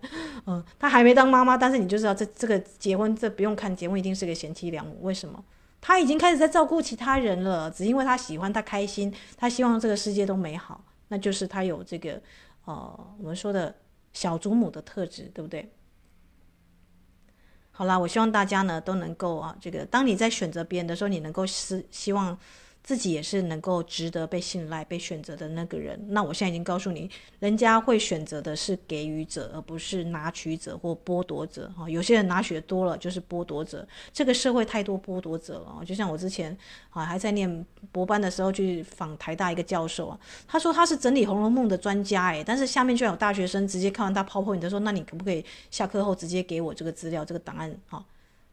[0.46, 5.44] 嗯，她还没当妈妈，但是你就知道这这个结婚这不用看，结婚一定是个贤妻良母，为什么？
[5.80, 12.20] 她已经开始在照顾其他人了，只因为她喜欢，她开心，她希望这个世界都美好，那就是她有这个
[12.64, 13.72] 呃我们说的
[14.12, 15.70] 小祖母的特质，对不对？
[17.76, 22.38] 好啦，我希望大家呢都能够啊，这个当你在选择别人的时候，你能够是希望。
[22.84, 25.98] 自己也是能够值得被信赖、被选择的那个人。
[26.10, 31.72] 那我现在已经告诉你，人家会选择的是给予者，而不是拿取者或剥夺者。
[31.74, 33.88] 哈，有些人拿取的多了就是剥夺者。
[34.12, 35.82] 这个社会太多剥夺者了。
[35.86, 36.54] 就像我之前
[36.90, 47.74] 啊还在念博班的时候去访台大一个教授啊，他说他是整理《红楼梦》的专家诶，但是下面居然有大学生直接看完他 PowerPoint，说那你可不可以下课后直接给我这个资料、这个档案？
[47.88, 48.04] 哈。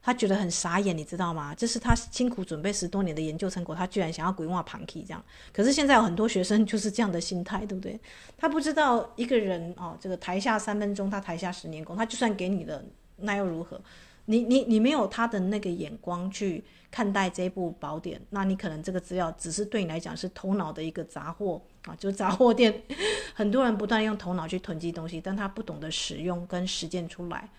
[0.04, 1.54] 他觉得很傻眼，你知道吗？
[1.54, 5.24] 这是他辛苦准备十多年的研究成果，他居然想要鬼话旁听这样。
[5.54, 8.00] 可是现在有很多学生就是这样的心态，对不对？
[8.36, 11.96] 他不知道一个人哦，这个台下三分钟，他台下十年功。
[11.96, 12.84] 他就算给你的，
[13.18, 13.80] 那又如何？
[14.26, 22.82] 你你你没有他的那个眼光去看待这部宝典，那你可能这个资料只是对你来讲是头脑的一个杂货啊，就是杂货店。
[23.34, 27.50] 很多人不断用头脑去囤积东西，但他不懂得使用跟实践出来。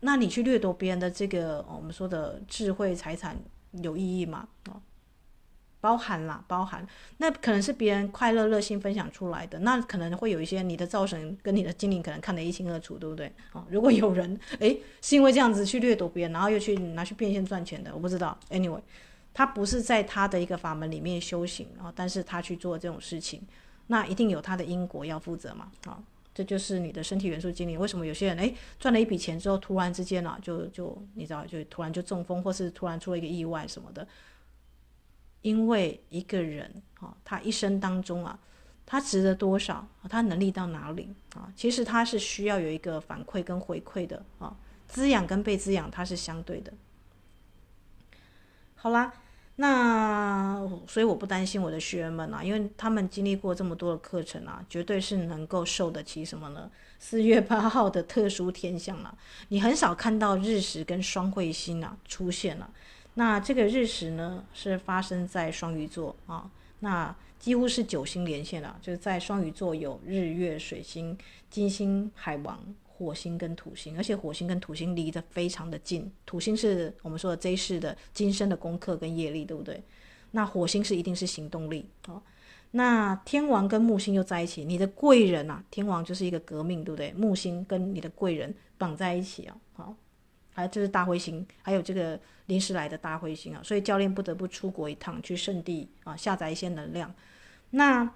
[0.00, 3.36] 那你去掠夺别人的这个我们说的智慧财产
[3.82, 4.48] 有意义吗？
[4.68, 4.80] 哦，
[5.80, 6.86] 包含啦，包含。
[7.18, 13.30] 那可能是别人快乐热心分享出来的，那可能会有一些你的造神跟你的精灵可能看得一清二楚，对不对？
[13.52, 18.36] 哦，如果有人诶是因为这样子去掠夺别人，然后又去拿去变现赚钱的，我不知道。
[18.48, 18.80] Anyway，
[19.34, 23.42] 他不是在他的一个法门里面修行啊，但是他去做这种事情，
[23.86, 26.02] 那一定有他的因果要负责嘛，啊。
[26.32, 27.78] 这就是你的身体元素精灵。
[27.78, 34.06] 为什么有些人诶赚了一笔钱之后，突然之间啊，就就你知道，就突然就中风，或是突然出了一个意外什么的？
[35.42, 38.38] 因为一个人啊，他一生当中啊，
[38.86, 39.86] 他值得多少？
[40.08, 41.52] 他能力到哪里啊？
[41.56, 46.72] 其实他是需要有一个反馈跟回馈的啊，滋养跟被滋养，它是相对的。
[48.74, 49.12] 好啦。
[49.60, 56.70] 那所以我不担心我的学员们啊，因为他们经历过这么多的课程啊，绝对是能够受得起什么呢？
[56.98, 59.14] 四月八号的特殊天象啊，
[59.48, 62.70] 你很少看到日食跟双彗星啊出现了。
[63.14, 71.18] 那这个日食呢，是发生在双鱼座啊，那几乎是九星连线了，就是在双鱼座有日月水星、
[71.50, 72.58] 金星、海王。
[73.00, 76.12] 火星跟土星，而且火星跟土星离得非常的近。
[76.26, 79.82] 土星是我们说的这一世的今生的功课跟业力，对不对？
[80.32, 82.22] 那火星是一定是行动力哦。
[82.72, 87.10] 那天王跟木星又在一起，你的贵人啊，天王就是一个革命，对不对？
[87.14, 89.96] 木星跟你的贵人绑在一起啊，好，
[90.52, 97.10] 还有就是大彗星，还有这个临时来的大彗星啊，所以教练不得不出国一趟去圣地啊，下载一些能量。
[97.70, 98.12] 那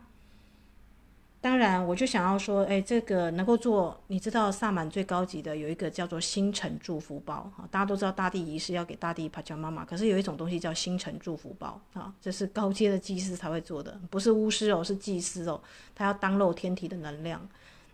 [1.45, 15.61] 当然，我就想要说，哎，这个能够做，你知道萨满最高级的有一个叫做星辰祝福包哈，大家都知道大地仪式要给大地帕乔妈妈，可是有一种东西叫星辰祝福包啊，这是高阶的祭司才会做的，不是巫师哦，是祭司哦，
[15.95, 17.47] 他要当漏天体的能量。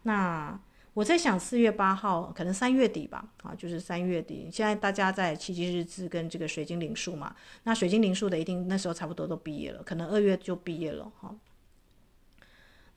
[0.04, 0.56] 那
[0.94, 7.34] 我在想，四月八号可能三月底吧，啊，就是三月底，现在大家在奇迹日志跟这个水晶灵数嘛，
[7.64, 11.34] 那水晶灵数的一定那时候差不多都毕业了，可能二月就毕业了哈。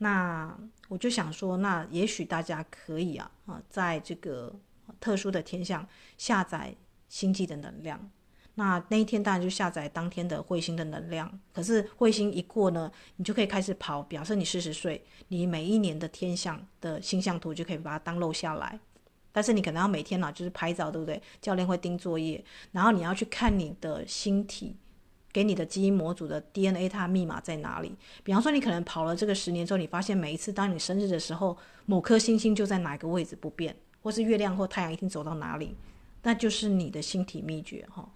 [0.03, 0.53] 那
[0.89, 4.53] 我就想说，那也许大家可以啊啊，在这个
[4.99, 5.87] 特殊的天象
[6.17, 6.75] 下载
[7.07, 8.11] 星际的能量。
[8.55, 11.39] 那那一天当然就下载当天的彗星的能量。
[11.53, 18.77] 可是彗星一过呢，你就可以开始跑，表示你四十岁，你每一年的天象的星象图就可以把它 download 下来。
[19.31, 21.19] 但是你可能要每天呢、就是拍照，对不对？
[21.41, 24.75] 教练会盯作业，然后你要去看你的星体。
[25.33, 27.93] 给你的基因模组的 DNA，它密码在哪里？
[28.23, 35.75] 比方说，你可能跑了这个十年之后，你发现每一次当你生日的时候，某颗星星就在哪个位置不变，或是月亮或太阳一定走到哪里，
[36.21, 38.07] 那就是你的星体秘诀哈。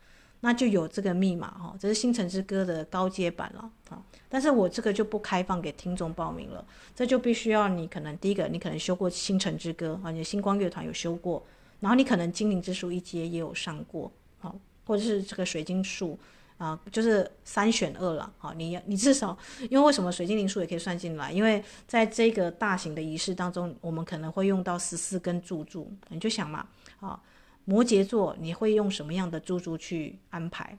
[0.42, 4.00] 那就有这个密码哈，这是星辰之歌的高阶版了啊。
[4.30, 6.64] 但是我这个就不开放给听众报名了，
[6.96, 11.44] 这就必须要你可能第一个，你可能修过星辰之歌啊，你的星光乐团有修过，
[11.80, 14.56] 然后你可能精灵之书一阶也有上过，好，
[14.86, 16.18] 或者是这个水晶树。
[16.58, 19.38] 啊，就是三选二了，好，你你至少，
[19.70, 21.32] 因为为什么水晶灵数也可以算进来？
[21.32, 26.68] 因为在这个大型的仪式当中，我们可能会用到十四根柱柱，你就想嘛，
[27.00, 27.22] 啊，
[27.66, 30.78] 摩羯座你会用什么样的柱柱去安排，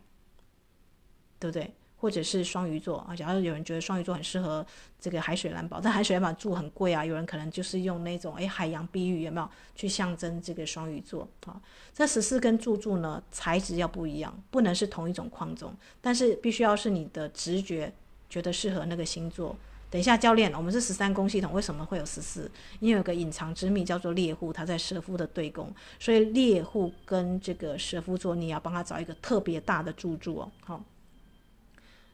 [1.38, 1.72] 对不对？
[1.98, 3.14] 或者是双鱼座啊。
[3.14, 4.64] 假如有人觉得双鱼座很适合
[4.98, 11.60] 这个海水蓝宝，但海水蓝宝住很贵啊，有人可能就是用那种诶海洋碧玉有没有去象征这个双鱼座啊？
[11.92, 17.92] 这十四根柱柱呢，材质要不一样，不能是同一种矿种，但是必须要是你的直觉
[18.30, 19.56] 觉得适合那个星座。
[19.90, 22.50] 等一下，教练，我们是十三宫系统，为什么会有十四？
[22.78, 30.52] 因为有个隐藏之秘叫做猎户，他在蛇夫的对宫，所以猎户跟这个蛇夫座，你要帮他找一个特别大的柱柱哦。
[30.60, 30.84] 好，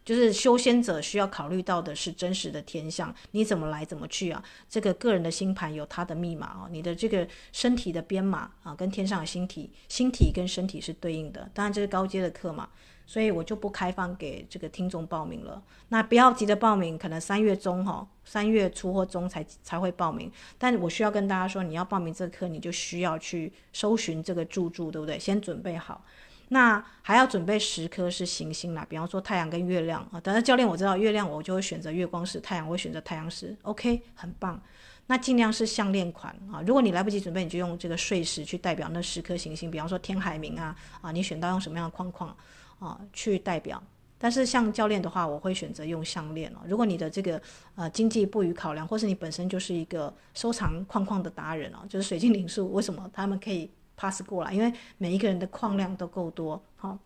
[0.05, 4.43] 就是修仙者需要考虑到的是真实的天象，你怎么来怎么去啊？
[4.69, 11.51] 这个个人的星盘有它的密码哦，你的这个身体的编码啊，跟天上的星体，星体跟身体是对应的。
[11.55, 12.69] 当然这是高阶的课嘛。
[13.07, 15.63] 所以我就不开放给这个听众报名了。
[15.91, 20.33] 那不要急着报名，可能三月中哈，三月初或中才才会报名。
[20.57, 25.19] 但我需要跟大家说，你要报名这课，你就需要去搜寻这个柱柱，对不对？
[25.19, 26.03] 先准备好。
[26.49, 30.21] 那还要准备十颗是行星啦，比方说太阳跟月亮啊。
[30.23, 33.57] 但是教练我知道月亮，我就会选择月光石；太阳我会选择太阳石。
[33.63, 34.61] OK，很棒。
[35.07, 36.63] 那尽量是项链款啊。
[36.67, 42.35] 如果你来不及准备，你就用这个碎石去代表那十颗行星，比方说天海冥啊啊，你选到用什么样的框框？
[42.81, 43.83] 啊，去代表，
[44.19, 46.59] 但是像教练的话，我会选择用项链哦。
[46.67, 47.41] 如果你的这个
[47.77, 54.53] 呃经济不予考量，或是你本身就是一个收藏框框的达人哦，就是水晶灵数，为什么他们可以 pass 过来？
[54.53, 56.99] 因为每一个人的矿量都够多，好，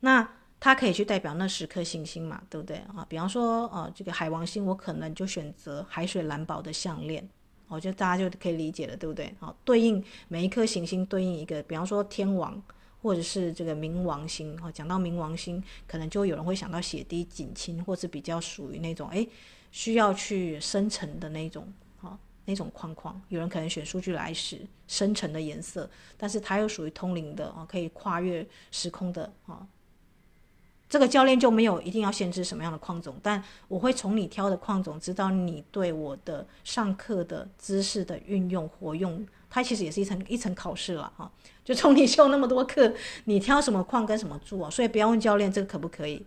[0.00, 0.28] 那
[0.60, 3.06] 它可以去代表那十颗行星嘛，对不对啊？
[3.08, 7.28] 比方说呃这个海王星，我可能就选择海水蓝宝的项链，
[7.68, 9.34] 我觉得大家就可以理解了，对不对？
[9.38, 12.62] 好，对应每一颗行星对应一个，比方说天王。
[13.02, 19.28] 或者是这个冥王星啊，讲到冥王星，可能就有人会想到血滴锦衾，或是比较属于那种哎
[19.70, 21.70] 需要去生成的那种
[22.44, 23.20] 那种框框。
[23.28, 29.66] 有人可能选数据来时深沉的颜色，但是它又属于通灵的啊，可以跨越时空的啊。
[30.88, 39.26] 这个教练就没有一定要限制什么样的矿种，但我会从你挑的矿种知道你对我的上课的知识的运用活用。
[39.50, 41.30] 它其实也是一层一层考试了哈，
[41.64, 42.92] 就从你修那么多课，
[43.24, 46.24] 你挑什么矿跟什么柱啊，所以不要问教练这个可不可以。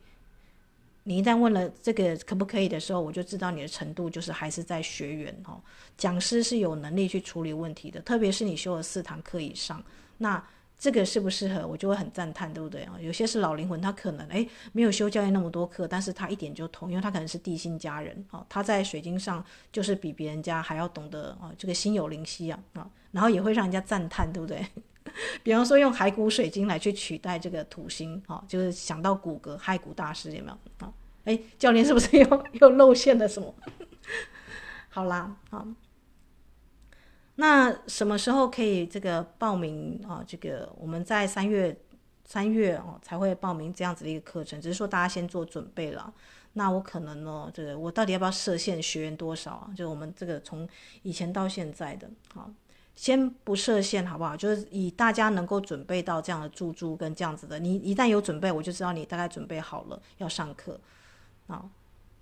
[1.08, 5.62] 你一旦问了这个可不可以的时候，我就知道你的程度就是还是在学员哦。
[5.98, 9.82] 讲师是有能力去处理问题的，特别是你修了四堂课以上，
[10.18, 10.44] 那。
[10.80, 12.94] 这个适不适合我就会很赞叹，对不对啊？
[13.02, 24.64] 有些是老灵魂，他可能诶没有修教练那么多课，但是他一点就通，因为他可能是地心家人哦，他在水晶上就是比别人家还要懂得哦，这个心有灵犀啊啊，然后也会让人家赞叹，对不对？
[25.42, 30.94] 比方说用骸骨水晶来去取代这个土星哦，就是想到骨骼骸骨大师有没有啊？
[31.28, 33.54] 诶，教练是不是又又露馅了什么？
[34.90, 35.68] 好啦，好。
[37.36, 40.24] 那什么时候可以这个报名啊？
[40.26, 41.78] 这个我们在三月
[42.26, 46.12] 三月哦才会报名这样子的一个课程，只是说大家先做准备了。
[46.54, 49.70] 那我可能呢，这个我到底要不要设限学员多少啊？
[49.76, 50.68] 就我们这个从
[51.04, 52.50] 以前到现在的，好，
[52.96, 54.36] 先不设限好不好？
[54.36, 60.80] 就是以大家能够准备到这样的住住跟这样子的，你一旦有准备，我就知道你大概准备好了要上课，
[61.48, 61.70] 好，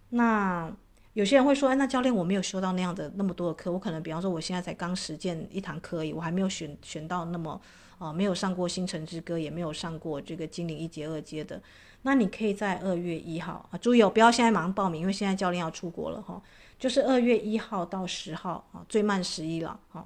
[0.09, 0.71] 那。
[1.13, 7.61] 有些人会说，哎，那教练我没有修到那样的那么多的课，我可能比方说我现在才刚实践一堂课而已，我还没有选选到那么
[7.97, 11.61] 啊、没有上过星辰之歌，也没有上过这个精灵一阶二阶的。
[12.01, 16.41] 那你可以在二月一号啊，注意哦，不要现在马上报名，因为现在教练要出国了哈，
[16.77, 20.05] 就是二月一号到十号啊，最慢十一了哈。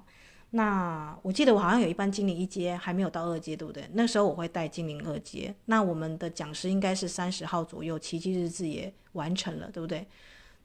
[0.51, 3.87] 那我记得我好像有一班精灵一阶还没有到二阶，对不对？
[3.93, 10.07] 那时候我会带精灵二阶，那我们的讲师应该是三十号左右，奇迹日志也完成了，对不对？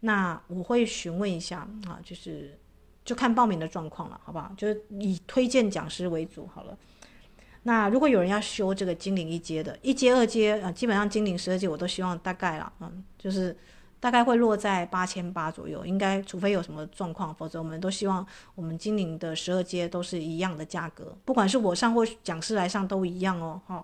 [0.01, 2.59] 那我会询问一下啊，就是
[3.05, 4.53] 就看报名的状况了，好不好？
[4.57, 6.77] 就是以推荐讲师为主好了。
[7.65, 13.57] 那如果有人要修这个精灵一阶的，一阶、二阶啊，基本上精灵十二阶我都希望大概了，嗯，就是
[14.05, 23.83] 大概会落在八千八左右，应该除非有什么状况，否则我们都希望我们精灵的十二阶都是一样的价格，不管是我上或讲师来上都一样哦，哈。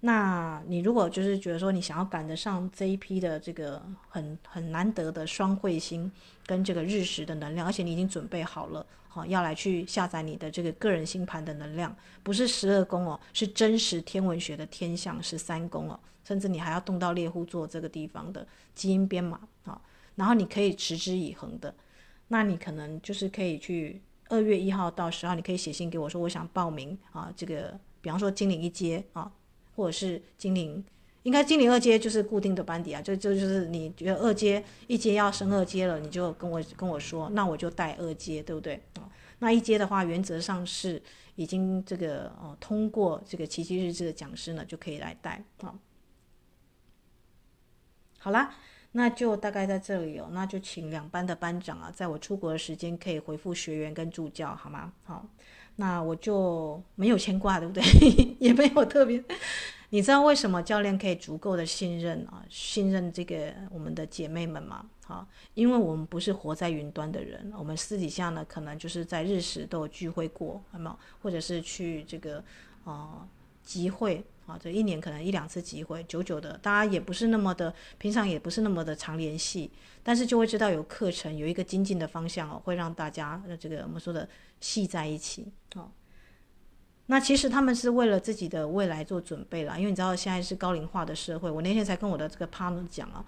[0.00, 6.10] 那你如果就是觉得说你想要赶得上这一批的这个很很难得的双彗星
[6.44, 11.94] 跟这个日食的能量，而且你已经准备好了，好要来去下载你的这个个人星盘的能量，
[12.24, 19.80] 不是十二宫哦，是真实天文学的天象十三宫哦，甚至你还要动到猎户座这个地方的基因编码啊，
[20.16, 21.74] 然后你可以持之以恒的，
[22.28, 29.30] 那你可能就是可以去二月一号到十号，你可以写信给我说我想报名啊，这个比方说精灵一阶啊。
[29.76, 30.84] 或者是精灵，
[31.24, 39.10] 应该精灵二阶就是固定的班底啊，就就就是你觉得二阶一阶要升二阶了，你就跟我跟我说，那我就带二阶，对不对啊？
[39.40, 41.02] 那一阶的话，原则上是
[41.34, 45.74] 已经这个呃通过这个奇迹日志的讲师呢，就可以来带啊。
[48.24, 48.54] 好啦，
[48.92, 54.90] 那就大概在这里哦，那就请两班的班长啊，在我出国的时间可以回复学员跟助教，好吗？
[55.04, 55.26] 好，
[55.76, 57.82] 那我就没有牵挂，对不对？
[58.40, 59.22] 也没有特别。
[59.90, 62.42] 你知道为什么教练可以足够的信任啊？
[62.48, 64.86] 信任这个我们的姐妹们吗？
[65.04, 70.98] 好，因为我们不是活在云端的人，我们私底下呢，可能就是在日时都有聚会过，有没有？
[71.20, 72.42] 或者是去这个
[72.84, 73.28] 啊、
[73.62, 79.70] 集会啊，这一年可能一两次机会，久久的，大家也不是那么的平常，也不是那么的常联系，
[80.02, 84.28] 但是就会知道有课程，有一个精进的方向哦，会让大家这个我们说的
[84.60, 85.90] 系在一起哦。
[87.06, 91.50] 那其实他们是为了自己的未来做准备了，因为你知道现在是高龄化的社会。
[91.50, 93.22] 我那天才跟我的这个 partner 讲啊，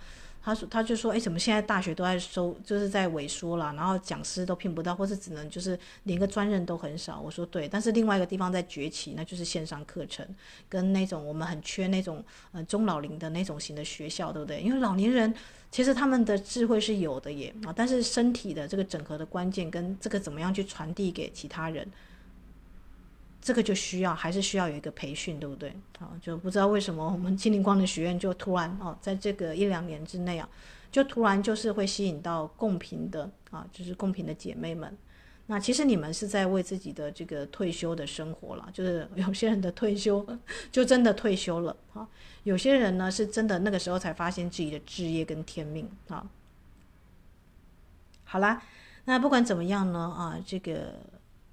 [0.47, 7.21] 他说他就说，哎，怎么现在大学都在收，就是在萎缩了，然后讲师都聘不到，或是只能就是连个专任都很少。
[7.21, 10.25] 我说对，但是另外一个地方在崛起，那就是线上课程
[10.69, 14.61] 跟那种我们很缺那种呃中老龄的那种型的学校，对不对？
[14.61, 15.35] 因为老年人
[15.73, 21.85] 其实他们的智慧是有的耶啊，但是身体的这个整合的关键跟这个怎么样去传递给其他人。
[23.47, 25.73] 这个就需要，还是需要有一个培训，对不对？
[26.01, 30.49] 啊，就不知道为什么我们金灵光能学院就突然哦，在这个一两年之内啊，
[30.91, 34.99] 就突然就是会吸引到共频的啊，就是共频的姐妹们。
[35.47, 40.27] 那其实你们是在为自己的这个退休的生活了，就是有些人的退休
[40.73, 42.09] 就真的退休了啊，
[42.43, 46.29] 有些人呢是真的那个时候才发现自己的志业跟天命啊。
[48.25, 48.61] 好啦，
[49.05, 50.95] 那不管怎么样呢啊，这个。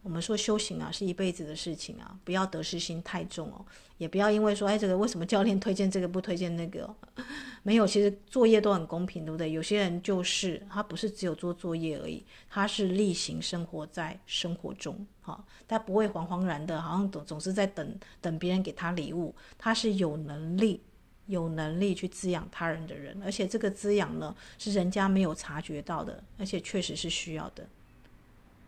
[0.04, 3.66] 我们说修行啊，是一辈子的事情啊，不要得失心太重哦，
[3.97, 6.93] 也不要因为说，哎，这个为什么教练推荐这个不推荐那个？
[7.64, 9.49] 没有，其实作业都很公平，对不对？
[9.49, 20.82] 有些人就是他不是只有做作业而已，他是例行生活在生活中，哈，他不会惶惶然的，好像总总是在等等别人给他礼物，他是有能力
[21.28, 27.66] 有能力去滋养他人的人，而且这个滋养呢，是人家没有察觉到的，而且确实是需要的。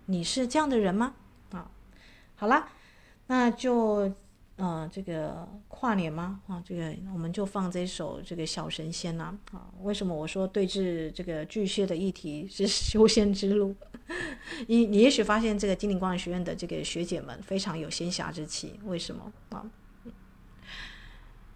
[0.06, 1.16] 你是这样的人吗？
[2.36, 2.68] 好啦，
[3.28, 4.12] 那就
[4.58, 6.42] 呃，这个跨年吗？
[6.48, 9.38] 啊，这个我们就放这首这个小神仙呐。
[9.52, 13.76] 啊，为什么我说对峙这个巨蟹的议题是修仙之路？
[14.68, 19.66] 你你也许发现这个金陵光能学院的这个学姐们非常有仙侠之气，为什么啊？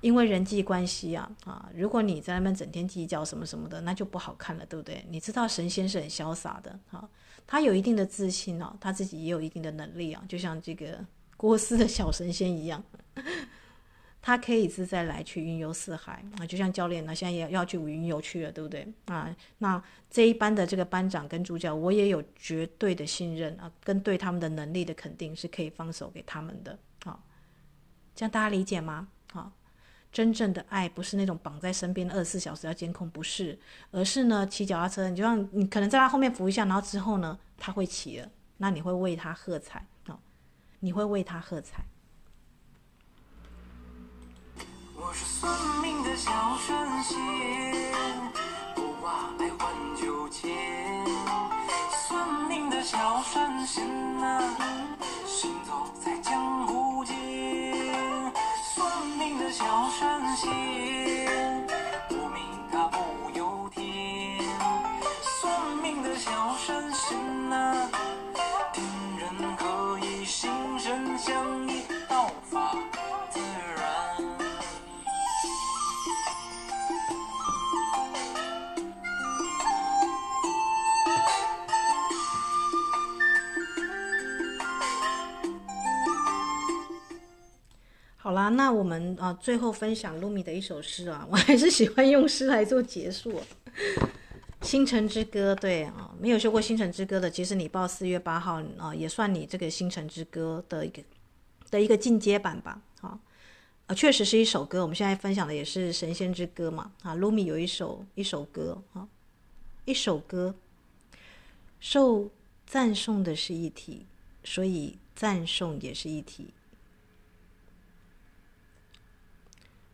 [0.02, 5.06] 因为人际关系啊啊，如果你在那边整天计较什么什么的，那就不好看了，对不对？
[5.10, 7.08] 你知道神仙是很潇洒的啊。
[7.52, 11.04] 他有一定的自信哦，他自己也有一定的能力啊，就像这个
[11.36, 12.84] 郭斯的小神仙一样，
[14.22, 19.36] 他可以自在来去云游四海啊，就像教练呢，现在也要去云游去了，对不对啊？
[19.58, 27.20] 那这一班的这个班长跟助教，我也有绝对的信任啊，跟对他们的能力的肯定，是可以放手给他们的啊，
[28.14, 29.08] 这样大家理解吗？
[29.34, 29.52] 啊？
[30.12, 33.60] 真正的爱不是那种绑在身边二十四小时要监控，不是，
[33.92, 40.18] 而是呢，骑脚踏车，你就让你可能在他后面扶一下，然后之后呢，他会骑了，那你会为他喝彩哦，
[40.80, 41.84] 你会为他喝彩。
[44.96, 47.18] 我是算命的小神仙，
[48.76, 51.06] 不怕爱换旧钱，
[52.08, 53.88] 算命的小神仙
[54.18, 54.58] 啊，
[55.26, 56.49] 行走在江
[60.40, 60.89] 心
[88.70, 93.32] 那我们啊，最后分享露米的一首诗啊， 我还是喜欢用诗来做结束。
[94.62, 101.02] 《星辰之歌》对啊，没有学过《星辰之歌》的，其实你报四月八号啊，也算你这个《星辰之歌》的一个
[101.72, 102.80] 的一个进阶版吧。
[103.02, 103.18] 啊，
[103.88, 104.84] 啊，确实是一首歌。
[104.84, 106.92] 我们现在分享的也是神仙之歌嘛。
[107.02, 109.08] 啊，露米有一首一首歌啊，
[109.86, 110.54] 一首歌，
[111.80, 112.30] 受
[112.68, 114.06] 赞颂的是一体，
[114.44, 116.54] 所以赞颂也是一体。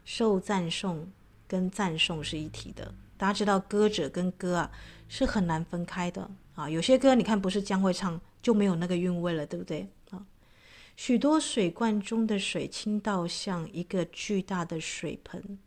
[0.06, 1.12] 受赞颂
[1.48, 4.72] 跟赞颂是一体的，大家知道歌者跟歌啊
[5.10, 6.70] 是很难分开的啊。
[6.70, 10.26] 有些歌你看不是将会唱就没有那个韵味了，对不对啊？
[10.96, 15.60] 许多水罐中的水倾倒像一个巨大的水盆，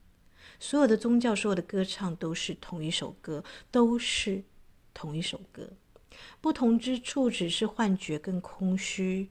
[0.58, 4.42] 所有的宗教、所有的歌唱都是同一首歌，都是
[4.94, 5.70] 同一首歌，
[6.40, 9.28] 不同之处只是幻觉跟空虚，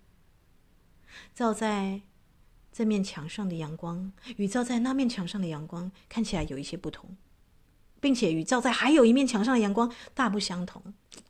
[1.33, 2.01] 照在。
[2.77, 7.09] 这面墙上的阳光与照在那面墙上的阳光看起来有一些不同，
[7.99, 10.79] 并且与照在还有一面墙上的阳光大不相同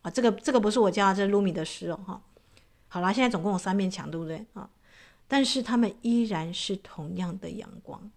[0.02, 0.12] 啊！
[0.12, 2.22] 这个这个不是我教的，这是卢米的诗哦哈。
[2.89, 4.70] 好啦，现在总共有三面墙，对不对啊？
[5.26, 8.12] 但是它们依然是同样的阳光。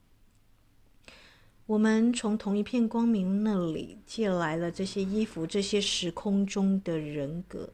[1.66, 7.70] 我们从同一片光明那里借来了这些衣服，这些时空中的人格。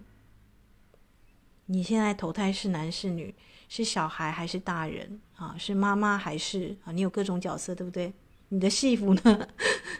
[1.65, 3.35] 你现在投胎是男是女，
[3.69, 5.55] 是小孩还是大人啊？
[5.59, 6.93] 是妈妈还是啊？
[6.93, 8.13] 你有各种角色，对不对？
[8.49, 9.49] 你的戏服呢？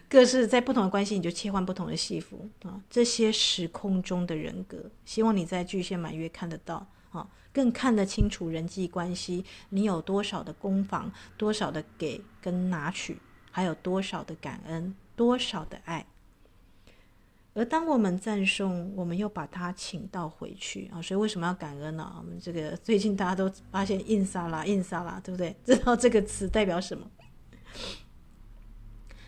[0.09, 2.81] 各是在不同的关系，你就切换不同的戏服啊。
[2.89, 9.45] 这些时空中的人格，希望你在巨蟹满月看得到啊，更看得清楚人际关系。
[9.71, 13.19] 你有多少的攻防，多少的给跟拿取，
[13.51, 16.07] 还有多少的感恩，多少的爱。
[17.57, 21.01] 而当我们赞颂，我们又把它请到回去啊。
[21.01, 22.15] 所以为什么要感恩呢？
[22.19, 25.57] 我们这个最近大家都发现印沙拉，印沙拉，对不对？
[25.65, 27.11] 知道这个词代表什么？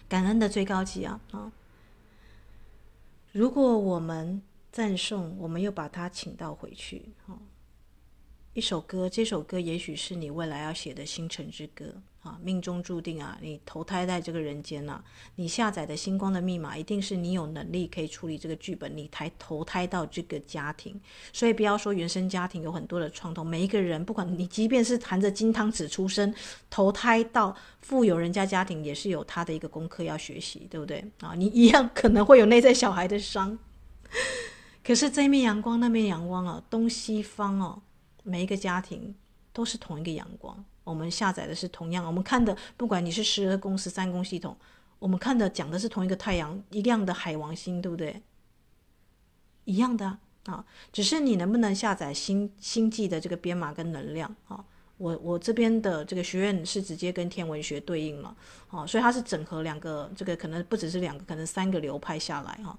[0.06, 1.50] 感恩的最高级啊啊！
[3.32, 7.14] 如果我们赞颂，我们又把它请到回去。
[8.52, 11.94] 一首歌，这首歌也许是你未来要写的星辰之歌
[12.28, 15.02] 啊，命中注定啊，你投胎在这个人间呐、
[15.36, 21.00] 你下载的星光的密码，一定是你有能力可以处理这个剧本，你才投胎到这个家庭。
[21.32, 26.34] 所以不要说原生家庭有很多的创痛，每一个人，不管你即便是含着金汤匙出生，
[26.68, 31.34] 投胎到富有人家家庭，也是有他的一个功课要学习，对不对啊？
[31.34, 33.58] 你一样可能会有内在小孩的伤，
[34.84, 37.82] 可是这面阳光，那面阳光啊，东西方哦。
[38.24, 39.14] 每一个家庭
[39.54, 44.56] 都是同一个阳光，我们下载的是同样，我们看的，不管你是十二宫、十三宫系统，
[44.98, 48.22] 我们看的讲的是同一个太阳，一样的海王星，对不对？
[49.64, 54.64] 一样的啊，只是你能不能下载星星际的这个编码跟能量啊？
[54.96, 58.34] 我我这边的这个学院是直接跟天文学对应了，
[58.70, 62.70] 啊，所以它是整合两个，这个可能不只是两个，可能三个流派下来哈。
[62.70, 62.78] 啊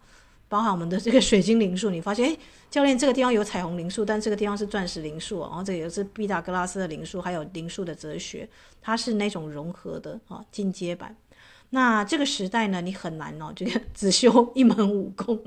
[0.49, 2.37] 包含我们的这个水晶灵数，你发现，哎，
[2.69, 8.49] 教练这个地方有彩虹灵数，但这个地方是钻石灵数，然后这也是毕达哥拉斯的灵数，还有灵数的哲学，
[8.81, 11.15] 它是那种融合的啊，进阶版。
[11.69, 15.39] 那这个时代呢，你很难哦， 这个只修一门武功，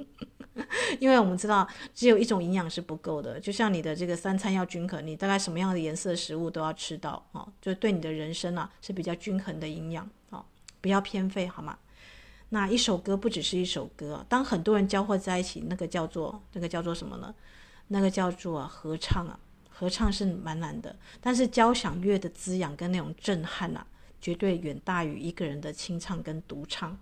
[1.00, 10.44] 因为我们知道只有一种营养是不够的，就像你的这个三餐要均衡，你大概什么样的颜色食物都要吃到啊，就对你的人生啊是比较均衡的营养啊，
[10.80, 11.76] 不要偏废好吗？
[12.54, 17.34] 那一首歌不只是一首歌，当很多人交汇在一起，那个叫做那个叫做什么呢？
[17.88, 19.38] 那个叫做合唱啊，
[19.70, 23.86] 合唱是蛮难的，但是交响乐的滋养跟那种震撼啊，
[24.20, 26.98] 绝对远大于一个人的清唱跟独唱。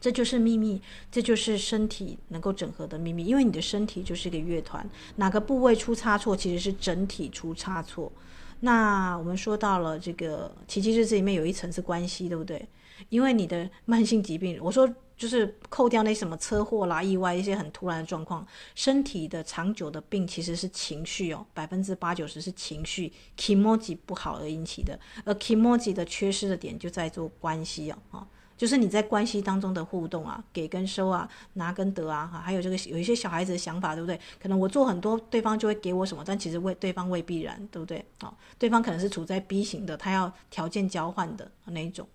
[0.00, 0.82] 这就是秘密，
[1.12, 4.84] 这就是身体能够整合的秘密，因为你的身体就是一个乐团，
[5.14, 8.10] 哪个部位出差错，其实是整体出差错。
[8.58, 12.68] 那我们说到了这个奇迹日子里面有一层是关系，对不对？
[13.08, 28.26] 因为你的慢性疾病，我说就是扣掉那什么车祸啦、意外一些很突然的状况，身体的长久的病其实是情绪哦，百分之八九十是情绪 kimoji 不好而引起的，而 kimoji 的缺失的点就在做关系哦，啊，
[28.56, 34.18] 就是你在关系当中的互动啊，给跟收啊，拿跟得啊，哈，还有这个有一些小孩子的想法，对不对？
[34.40, 38.04] 可能我做很多，对方就会给我什么，但其实为对方未必然，对不对？
[38.18, 42.08] 啊，对方可能是处在 B 型的，他要条件交换的那一种。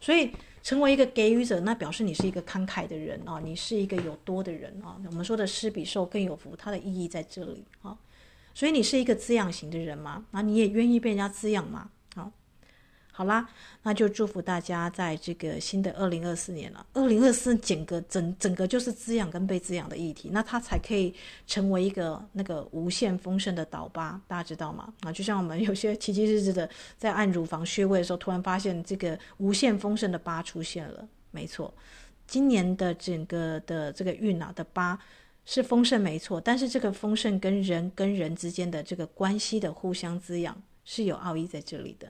[0.00, 0.30] 所以，
[0.62, 4.96] 成为一个给予者，那表示你是一个慷慨的人啊，你是一个有多的人啊。
[5.06, 7.96] 我们说的施比受更有福，它的意义在这里啊。
[8.54, 10.24] 所以，你是一个滋养型的人吗？
[10.30, 11.90] 那你也愿意被人家滋养吗？
[13.20, 13.46] 好啦，
[13.82, 16.86] 那就祝福大家在这个新的二零二四年了。
[16.94, 21.14] 二零二四整个整整个就是滋养跟被滋养的议题，那它才可以
[21.46, 24.90] 成为一个那个无限丰盛的岛吧，大家知道吗？
[25.00, 26.66] 啊，就像我们有些奇迹日志的
[26.96, 31.06] 在按乳房穴位的时候，突然发现这个无限丰盛的八出现了。
[31.30, 31.74] 没错，
[32.26, 34.98] 今年的整个的这个运啊的八
[35.44, 40.56] 是丰盛，没错，但是这个丰盛跟人跟人之间的这个关系的互相滋养
[40.86, 42.08] 是有奥义在这里的。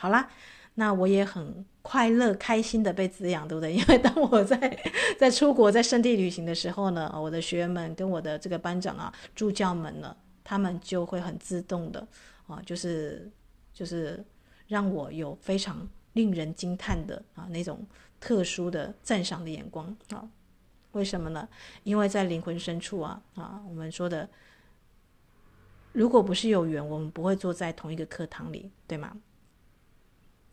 [0.00, 0.30] 好啦，
[0.76, 3.70] 那我也很快乐、开心的被滋养，对不对？
[3.76, 4.56] 因为当我在
[5.20, 12.08] 在出国、在圣地旅行的时候呢，我的学员们跟我的这个班长啊、助教们呢，他们就会很自动的
[12.46, 13.30] 啊，就是
[13.74, 14.24] 就是
[14.68, 17.86] 让我有非常令人惊叹的啊那种
[18.18, 20.26] 特殊的赞赏的眼光啊。
[20.92, 21.46] 为什么呢？
[21.84, 24.26] 因为在灵魂深处啊啊，我们说的，
[25.92, 29.14] 如果不是有缘，我们不会坐在同一个课堂里，对吗？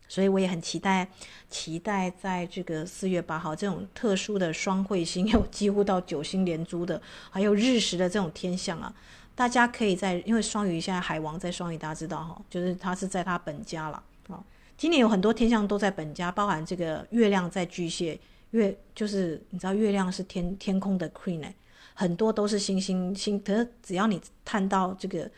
[0.07, 1.07] 所以我也很期待，
[1.49, 8.93] 期待在这个四月八号这种特殊的双彗星，有几乎到九星连珠的，还有日食的这种天象啊，
[9.35, 14.01] 大家可以在，因为双鱼现在海王在双鱼，大家知道哈，就是他是在他本家了。
[14.29, 14.43] 啊，
[14.77, 18.19] 今年有很多天象都在本家，包含这个月亮在巨蟹，
[18.51, 21.43] 月就是你知道月亮是天天空的 queen，
[21.93, 25.29] 很多都是星星星，可是只要你看到这个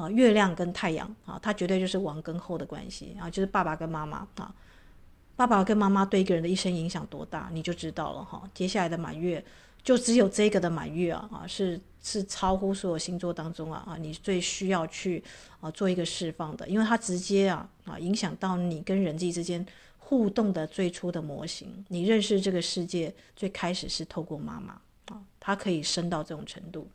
[0.00, 4.54] 啊月亮跟太阳啊，它绝对就是王跟后的关系啊，就是爸爸跟妈妈啊，
[5.36, 8.42] 爸爸跟妈妈对一个人的一生影响多大，你就知道了哈。
[8.54, 9.44] 接下来的满月
[9.82, 11.80] 就只有这个的满月啊啊是。
[12.02, 15.22] 是超乎所有星座当中啊啊，你最需要去
[15.60, 19.62] 啊做一个释放的，因为它直接啊啊影响到你跟人际之间
[19.98, 21.84] 互动的最初的模型。
[21.88, 24.80] 你认识这个世界最开始是透过妈妈
[25.14, 26.88] 啊，它可以深到这种程度。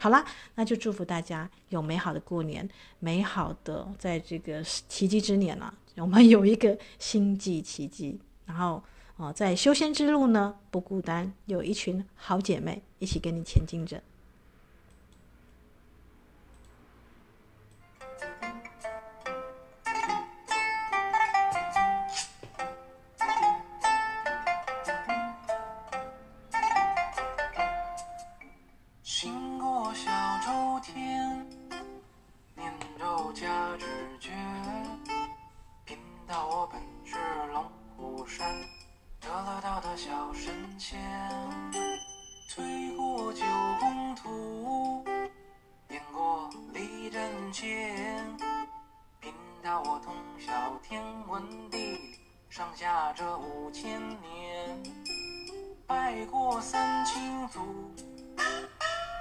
[0.00, 0.24] 好，好啦，
[0.54, 2.66] 那就祝福大家有美好的过年，
[3.00, 8.82] 美好的在这个奇迹之年啊，我们有一个星际奇迹，然后。
[9.16, 14.02] 哦，在修仙之路呢，不孤单，有一群好姐妹一起跟你前进着。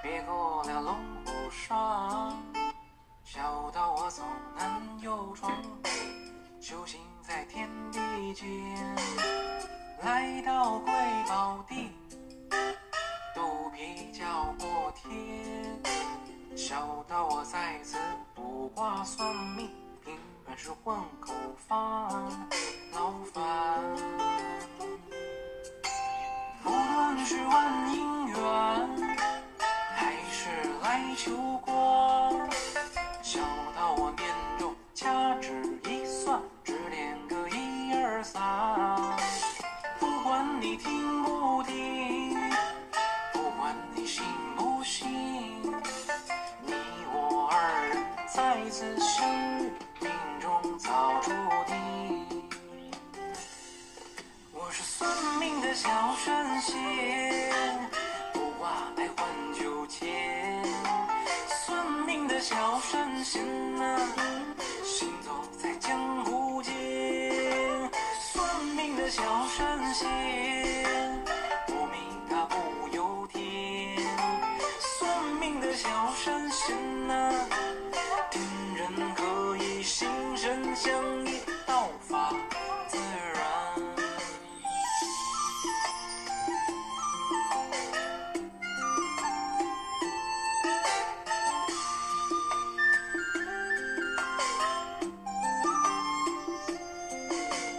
[0.01, 0.95] 别过了龙
[1.25, 1.77] 虎山
[3.23, 4.23] 小道我走
[4.55, 5.51] 南又闯
[5.83, 5.89] 北
[6.61, 8.47] 修行在天地间
[10.01, 10.93] 来到贵
[11.27, 11.89] 宝地
[13.35, 15.79] 肚皮叫破天
[16.55, 17.97] 小道我在此
[18.33, 19.69] 卜卦算命
[20.03, 21.33] 凭本事混口
[21.67, 22.09] 饭。
[22.93, 23.43] 劳烦
[26.63, 27.53] 不论是问
[27.89, 29.38] 姻缘
[30.89, 31.31] 白求
[31.63, 32.49] 光
[33.21, 33.39] 小
[33.75, 34.27] 道我念
[34.57, 35.53] 咒掐指
[35.87, 38.41] 一算指点个一二三
[39.99, 42.35] 不管你听不听
[43.31, 44.23] 不管你信
[44.57, 45.07] 不信
[46.65, 46.73] 你
[47.13, 49.29] 我二人在此相
[49.59, 49.69] 遇
[50.01, 50.11] 命
[50.41, 51.29] 中早注
[51.67, 52.25] 定
[54.51, 55.07] 我是算
[55.39, 57.77] 命的小神仙
[58.33, 60.48] 卜卦来换酒钱
[62.39, 63.43] 小神仙
[63.75, 63.99] 呐，
[64.85, 65.31] 行走
[65.61, 66.73] 在江湖间，
[68.21, 70.07] 算命的小神仙，
[71.67, 72.55] 不明他不
[72.95, 73.97] 由天。
[74.79, 77.33] 算命的小神仙呐，
[78.31, 78.41] 天
[78.73, 80.93] 人合一，心神相
[81.25, 81.28] 依。